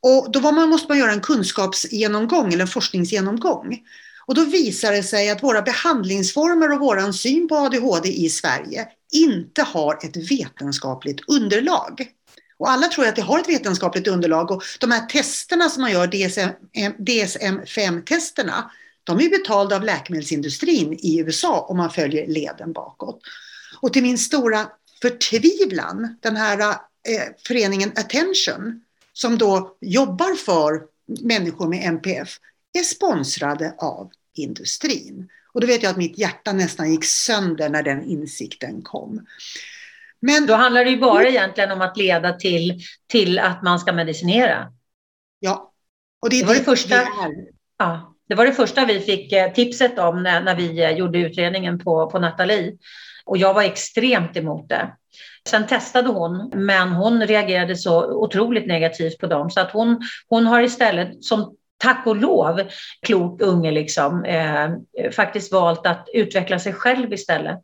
[0.01, 3.79] Och då man, måste man göra en kunskapsgenomgång eller en forskningsgenomgång.
[4.25, 8.87] Och då visar det sig att våra behandlingsformer och vår syn på ADHD i Sverige
[9.11, 12.07] inte har ett vetenskapligt underlag.
[12.59, 15.91] Och alla tror att det har ett vetenskapligt underlag och de här testerna som man
[15.91, 18.63] gör, DSM-5-testerna, eh,
[19.07, 23.21] de är betalda av läkemedelsindustrin i USA om man följer leden bakåt.
[23.81, 24.67] Och till min stora
[25.01, 26.75] förtvivlan, den här eh,
[27.47, 28.81] föreningen Attention,
[29.13, 30.81] som då jobbar för
[31.21, 32.37] människor med NPF,
[32.79, 35.29] är sponsrade av industrin.
[35.53, 39.25] Och då vet jag att mitt hjärta nästan gick sönder när den insikten kom.
[40.19, 43.93] Men, då handlar det ju bara egentligen om att leda till, till att man ska
[43.93, 44.73] medicinera.
[45.39, 45.73] Ja.
[46.19, 46.95] Och det, är det var det, det första.
[46.95, 47.07] Det
[47.77, 48.16] ja.
[48.27, 51.79] Det var det första vi fick eh, tipset om när, när vi eh, gjorde utredningen
[51.79, 52.77] på, på Nathalie.
[53.25, 54.91] Och jag var extremt emot det.
[55.49, 60.45] Sen testade hon, men hon reagerade så otroligt negativt på dem så att hon, hon
[60.45, 62.61] har istället som tack och lov,
[63.01, 64.69] klok unge liksom, eh,
[65.11, 67.59] faktiskt valt att utveckla sig själv istället.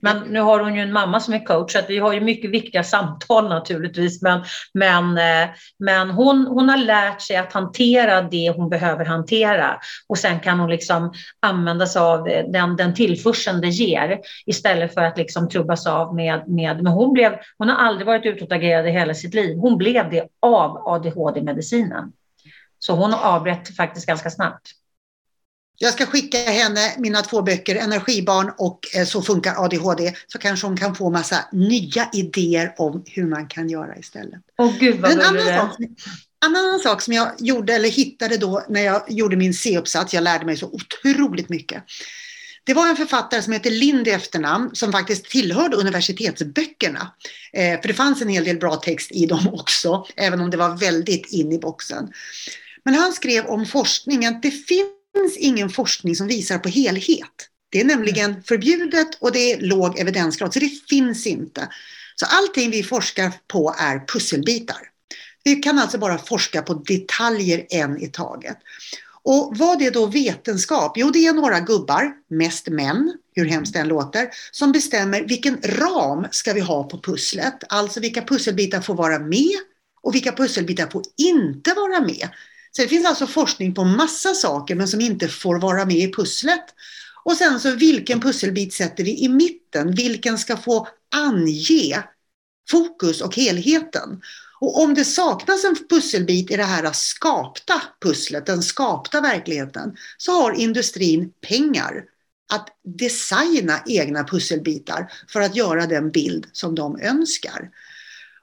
[0.00, 2.50] Men nu har hon ju en mamma som är coach, så vi har ju mycket
[2.50, 4.22] viktiga samtal naturligtvis.
[4.22, 4.44] Men,
[4.74, 10.18] men, eh, men hon, hon har lärt sig att hantera det hon behöver hantera och
[10.18, 15.18] sen kan hon liksom använda sig av den, den tillförseln det ger istället för att
[15.18, 19.14] liksom trubbas av med, med men hon, blev, hon har aldrig varit utåtagerad i hela
[19.14, 19.58] sitt liv.
[19.58, 22.12] Hon blev det av ADHD-medicinen.
[22.78, 24.79] Så hon avbröt faktiskt ganska snabbt.
[25.82, 30.66] Jag ska skicka henne mina två böcker, Energibarn och eh, Så funkar ADHD, så kanske
[30.66, 34.40] hon kan få massa nya idéer om hur man kan göra istället.
[34.58, 35.76] Åh gud vad en annan sak,
[36.46, 40.22] en annan sak som jag gjorde eller hittade då när jag gjorde min C-uppsats, jag
[40.24, 41.82] lärde mig så otroligt mycket.
[42.64, 47.14] Det var en författare som heter Lind i efternamn som faktiskt tillhörde universitetsböckerna.
[47.52, 50.56] Eh, för det fanns en hel del bra text i dem också, även om det
[50.56, 52.12] var väldigt in i boxen.
[52.84, 57.48] Men han skrev om forskningen, det finns finns ingen forskning som visar på helhet.
[57.70, 58.42] Det är nämligen mm.
[58.42, 61.68] förbjudet och det är låg evidensgrad, så det finns inte.
[62.16, 64.76] Så allting vi forskar på är pusselbitar.
[65.44, 68.56] Vi kan alltså bara forska på detaljer en i taget.
[69.22, 70.92] Och vad är då vetenskap?
[70.96, 76.26] Jo, det är några gubbar, mest män, hur hemskt den låter, som bestämmer vilken ram
[76.30, 77.62] ska vi ha på pusslet.
[77.68, 79.56] Alltså vilka pusselbitar får vara med
[80.02, 82.28] och vilka pusselbitar får inte vara med.
[82.70, 86.12] Så det finns alltså forskning på massa saker men som inte får vara med i
[86.12, 86.64] pusslet.
[87.24, 89.94] Och sen så vilken pusselbit sätter vi i mitten?
[89.94, 92.02] Vilken ska få ange
[92.70, 94.22] fokus och helheten?
[94.60, 100.32] Och om det saknas en pusselbit i det här skapta pusslet, den skapta verkligheten, så
[100.32, 102.04] har industrin pengar
[102.52, 102.68] att
[102.98, 107.70] designa egna pusselbitar för att göra den bild som de önskar.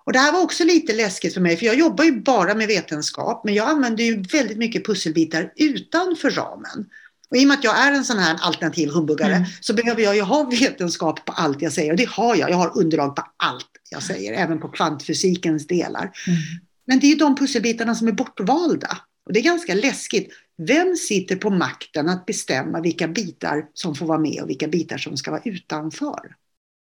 [0.07, 2.67] Och det här var också lite läskigt för mig, för jag jobbar ju bara med
[2.67, 6.85] vetenskap, men jag använder ju väldigt mycket pusselbitar utanför ramen.
[7.29, 9.47] Och i och med att jag är en sån här alternativ humbuggare mm.
[9.61, 11.91] så behöver jag ju ha vetenskap på allt jag säger.
[11.91, 12.49] Och det har jag.
[12.49, 16.01] Jag har underlag på allt jag säger, även på kvantfysikens delar.
[16.01, 16.39] Mm.
[16.85, 18.97] Men det är ju de pusselbitarna som är bortvalda.
[19.25, 20.33] Och det är ganska läskigt.
[20.57, 24.97] Vem sitter på makten att bestämma vilka bitar som får vara med och vilka bitar
[24.97, 26.35] som ska vara utanför?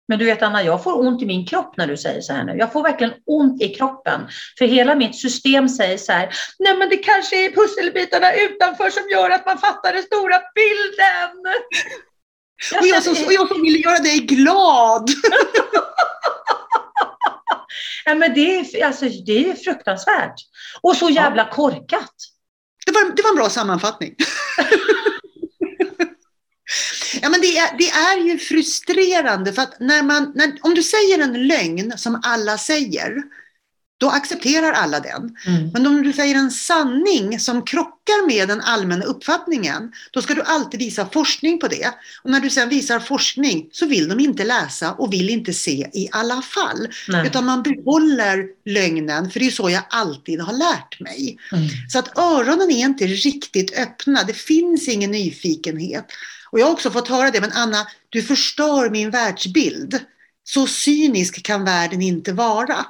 [0.08, 2.44] Men du vet Anna, jag får ont i min kropp när du säger så här
[2.44, 2.56] nu.
[2.58, 4.20] Jag får verkligen ont i kroppen.
[4.58, 9.02] För hela mitt system säger så här, nej men det kanske är pusselbitarna utanför som
[9.12, 11.52] gör att man fattar den stora bilden.
[12.72, 15.10] Jag och, jag som, och jag som vill göra dig glad.
[18.04, 20.34] ja, men det, är, alltså, det är fruktansvärt.
[20.80, 22.14] Och så jävla korkat.
[22.86, 24.14] Det var, det var en bra sammanfattning.
[27.22, 30.82] Ja, men det, är, det är ju frustrerande för att när man, när, om du
[30.82, 33.22] säger en lögn som alla säger,
[33.98, 35.36] då accepterar alla den.
[35.46, 35.70] Mm.
[35.72, 40.42] Men om du säger en sanning som krockar med den allmänna uppfattningen, då ska du
[40.42, 41.90] alltid visa forskning på det.
[42.22, 45.90] Och när du sen visar forskning så vill de inte läsa och vill inte se
[45.92, 46.88] i alla fall.
[47.08, 47.26] Nej.
[47.26, 51.38] Utan man behåller lögnen, för det är så jag alltid har lärt mig.
[51.52, 51.68] Mm.
[51.88, 56.06] Så att öronen är inte riktigt öppna, det finns ingen nyfikenhet.
[56.54, 60.00] Och jag har också fått höra det, men Anna, du förstör min världsbild.
[60.44, 62.86] Så cynisk kan världen inte vara.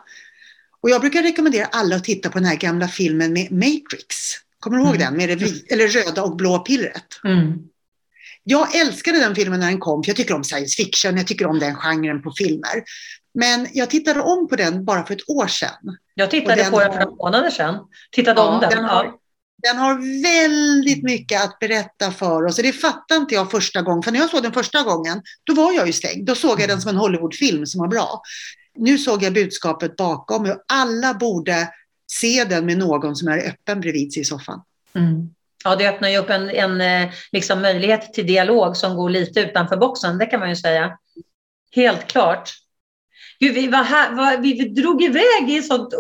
[0.80, 4.16] Och jag brukar rekommendera alla att titta på den här gamla filmen med Matrix.
[4.60, 5.06] Kommer du ihåg mm.
[5.06, 5.16] den?
[5.16, 7.20] Med det eller röda och blå pillret.
[7.24, 7.52] Mm.
[8.42, 11.46] Jag älskade den filmen när den kom, för jag tycker om science fiction, jag tycker
[11.46, 12.84] om den genren på filmer.
[13.34, 15.96] Men jag tittade om på den bara för ett år sedan.
[16.14, 17.78] Jag tittade på den för några månader sedan.
[18.12, 18.70] Tittade ja, om den.
[18.70, 19.12] den har,
[19.64, 22.56] den har väldigt mycket att berätta för oss.
[22.56, 24.02] Det fattade inte jag första gången.
[24.02, 26.26] För när jag såg den första gången, då var jag ju stängd.
[26.26, 28.22] Då såg jag den som en Hollywoodfilm som var bra.
[28.78, 31.68] Nu såg jag budskapet bakom och alla borde
[32.06, 34.62] se den med någon som är öppen bredvid sig i soffan.
[34.94, 35.30] Mm.
[35.64, 39.40] Ja, det öppnar ju upp en, en eh, liksom möjlighet till dialog som går lite
[39.40, 40.98] utanför boxen, det kan man ju säga.
[41.72, 42.50] Helt klart.
[43.45, 45.92] Gud, vi, var här, var, vi drog iväg i ett och,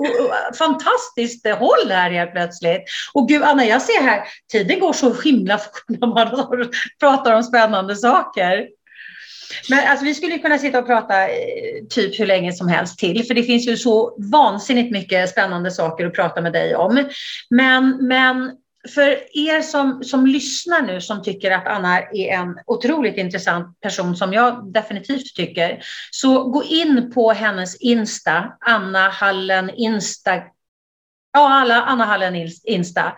[0.58, 2.82] fantastiskt håll här helt plötsligt.
[3.12, 4.22] Och gud, Anna, jag ser här,
[4.52, 6.70] tiden går så himla fort när man
[7.00, 8.66] pratar om spännande saker.
[9.70, 13.24] Men alltså, vi skulle kunna sitta och prata eh, typ hur länge som helst till,
[13.26, 17.08] för det finns ju så vansinnigt mycket spännande saker att prata med dig om.
[17.50, 18.52] Men, men
[18.88, 24.16] för er som, som lyssnar nu som tycker att Anna är en otroligt intressant person
[24.16, 30.34] som jag definitivt tycker, så gå in på hennes Insta, Anna Hallen Insta.
[31.32, 33.12] Ja, alla Anna Hallen Insta.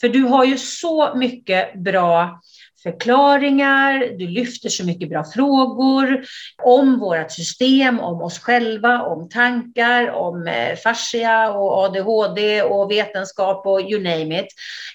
[0.00, 2.40] För du har ju så mycket bra
[2.82, 6.24] förklaringar, du lyfter så mycket bra frågor
[6.62, 13.66] om vårt system, om oss själva, om tankar, om eh, fascia och ADHD och vetenskap
[13.66, 14.46] och you name it.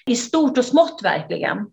[0.06, 1.66] I stort och smått verkligen.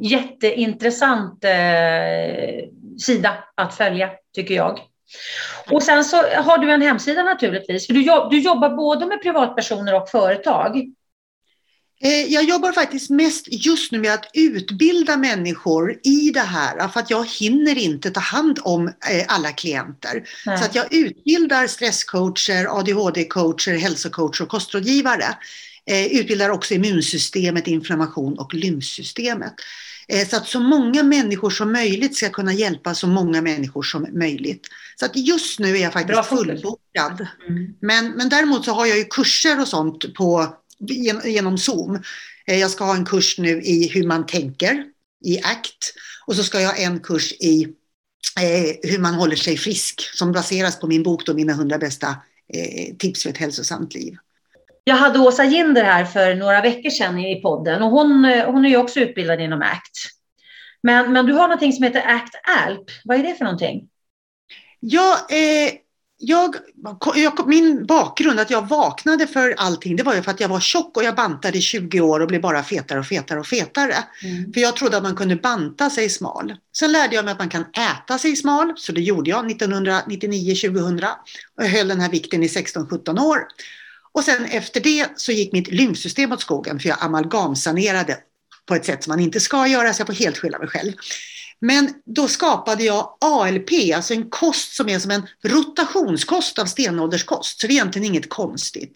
[0.00, 2.64] Jätteintressant eh,
[2.98, 4.80] sida att följa, tycker jag.
[5.70, 9.94] Och sen så har du en hemsida naturligtvis, för du, du jobbar både med privatpersoner
[9.94, 10.94] och företag.
[12.02, 17.00] Eh, jag jobbar faktiskt mest just nu med att utbilda människor i det här för
[17.00, 20.24] att jag hinner inte ta hand om eh, alla klienter.
[20.46, 20.58] Nej.
[20.58, 25.36] Så att jag utbildar stresscoacher, ADHD-coacher, hälsocoacher och kostrådgivare.
[25.86, 29.54] Eh, utbildar också immunsystemet, inflammation och lymfsystemet.
[30.30, 34.66] Så att så många människor som möjligt ska kunna hjälpa så många människor som möjligt.
[34.96, 37.26] Så att just nu är jag faktiskt fullbokad.
[37.48, 37.74] Mm.
[37.80, 40.56] Men, men däremot så har jag ju kurser och sånt på
[41.24, 42.02] genom Zoom.
[42.46, 44.84] Eh, jag ska ha en kurs nu i hur man tänker
[45.24, 45.94] i ACT
[46.26, 47.62] och så ska jag ha en kurs i
[48.40, 52.08] eh, hur man håller sig frisk som baseras på min bok då, Mina hundra bästa
[52.54, 54.16] eh, tips för ett hälsosamt liv.
[54.84, 58.68] Jag hade Åsa Ginder här för några veckor sedan i podden och hon, hon är
[58.68, 59.96] ju också utbildad inom ACT.
[60.82, 62.90] Men, men du har någonting som heter ACT ALP.
[63.04, 63.88] Vad är det för någonting?
[64.80, 65.72] Ja, eh,
[66.22, 66.56] jag,
[67.14, 70.60] jag, min bakgrund, att jag vaknade för allting, det var ju för att jag var
[70.60, 73.94] tjock och jag bantade i 20 år och blev bara fetare och fetare och fetare.
[74.22, 74.52] Mm.
[74.52, 76.54] För jag trodde att man kunde banta sig smal.
[76.76, 81.04] Sen lärde jag mig att man kan äta sig smal, så det gjorde jag 1999-2000
[81.56, 83.38] och jag höll den här vikten i 16-17 år.
[84.12, 88.18] Och sen efter det så gick mitt lymfsystem åt skogen för jag amalgamsanerade
[88.66, 90.92] på ett sätt som man inte ska göra, så jag får helt skylla mig själv.
[91.60, 97.60] Men då skapade jag ALP, alltså en kost som är som en rotationskost av stenålderskost.
[97.60, 98.92] Så det är egentligen inget konstigt.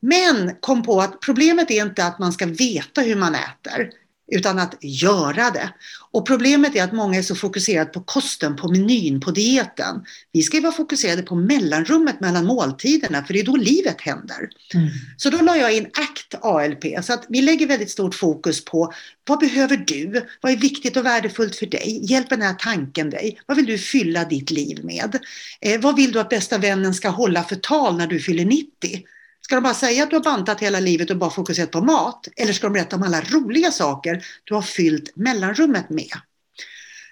[0.00, 3.90] Men kom på att problemet är inte att man ska veta hur man äter
[4.28, 5.72] utan att göra det.
[6.10, 10.04] Och problemet är att många är så fokuserade på kosten, på menyn, på dieten.
[10.32, 14.48] Vi ska ju vara fokuserade på mellanrummet mellan måltiderna för det är då livet händer.
[14.74, 14.88] Mm.
[15.16, 18.92] Så då la jag in ACT ALP så att vi lägger väldigt stort fokus på
[19.28, 20.26] vad behöver du?
[20.40, 22.00] Vad är viktigt och värdefullt för dig?
[22.02, 23.40] Hjälper den här tanken dig?
[23.46, 25.18] Vad vill du fylla ditt liv med?
[25.60, 29.02] Eh, vad vill du att bästa vännen ska hålla för tal när du fyller 90?
[29.48, 32.28] Ska de bara säga att du har bantat hela livet och bara fokuserat på mat?
[32.36, 36.12] Eller ska de berätta om alla roliga saker du har fyllt mellanrummet med?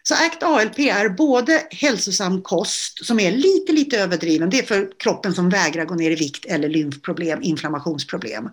[0.03, 4.51] Så ACT ALP är både hälsosam kost som är lite, lite överdriven.
[4.51, 8.51] Det är för kroppen som vägrar gå ner i vikt eller lymfproblem, inflammationsproblem.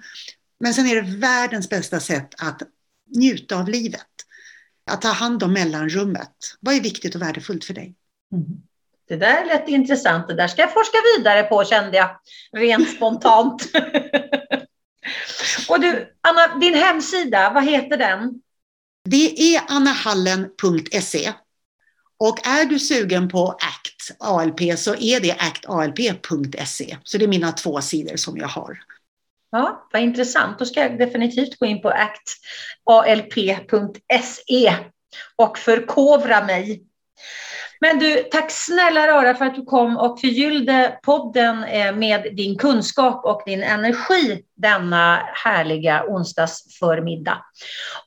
[0.59, 2.61] Men sen är det världens bästa sätt att
[3.15, 4.07] njuta av livet.
[4.91, 6.35] Att ta hand om mellanrummet.
[6.59, 7.95] Vad är viktigt och värdefullt för dig?
[8.33, 8.45] Mm.
[9.07, 10.27] Det där lät intressant.
[10.27, 12.09] Det där ska jag forska vidare på kände jag
[12.51, 13.63] rent spontant.
[15.69, 18.41] och du, Anna, din hemsida, vad heter den?
[19.09, 21.33] Det är annahallen.se.
[22.17, 26.97] Och är du sugen på ACT ALP så är det actalp.se.
[27.03, 28.79] Så det är mina två sidor som jag har.
[29.51, 30.59] Ja, vad intressant.
[30.59, 31.89] Då ska jag definitivt gå in på
[32.85, 33.65] actalp.se
[35.35, 36.83] och förkovra mig.
[37.83, 42.57] Men du, tack snälla rara för att du kom och förgyllde podden eh, med din
[42.57, 47.45] kunskap och din energi denna härliga onsdagsförmiddag.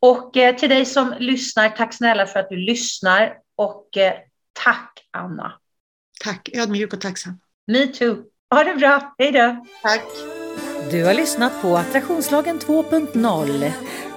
[0.00, 4.12] Och eh, till dig som lyssnar, tack snälla för att du lyssnar och eh,
[4.64, 5.52] tack Anna.
[6.24, 7.40] Tack, ödmjuk och tacksam.
[7.66, 8.16] Me too.
[8.50, 9.64] Ha det bra, hej då.
[9.82, 10.04] Tack.
[10.90, 13.70] Du har lyssnat på Attraktionslagen 2.0.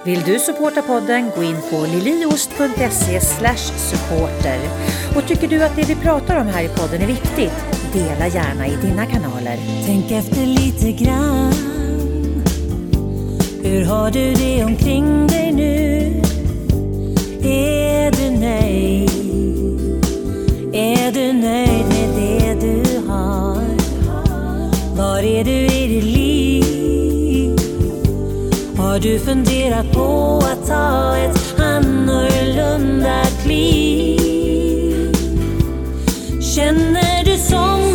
[0.04, 4.60] Vill du supporta podden, gå in på liliost.se supporter.
[5.16, 7.52] Och tycker du att det vi pratar om här i podden är viktigt,
[7.92, 9.58] dela gärna i dina kanaler.
[9.86, 11.52] Tänk efter lite grann.
[13.62, 16.22] Hur har du det omkring dig nu?
[17.42, 19.10] Är du nöjd?
[20.72, 23.62] Är du nöjd med det du har?
[24.96, 27.56] Var är du i ditt liv?
[28.76, 34.29] Har du funderat på att ta ett annorlunda kliv?
[36.60, 37.89] Känner du som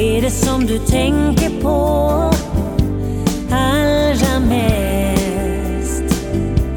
[0.00, 1.76] är det som du tänker på
[3.50, 6.04] allra mest?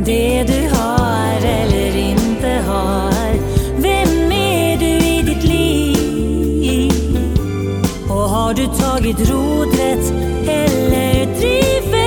[0.05, 3.33] Det du har eller inte har.
[3.77, 6.91] Vem är du i ditt liv?
[8.09, 10.13] Och har du tagit rodret
[10.47, 12.02] eller driver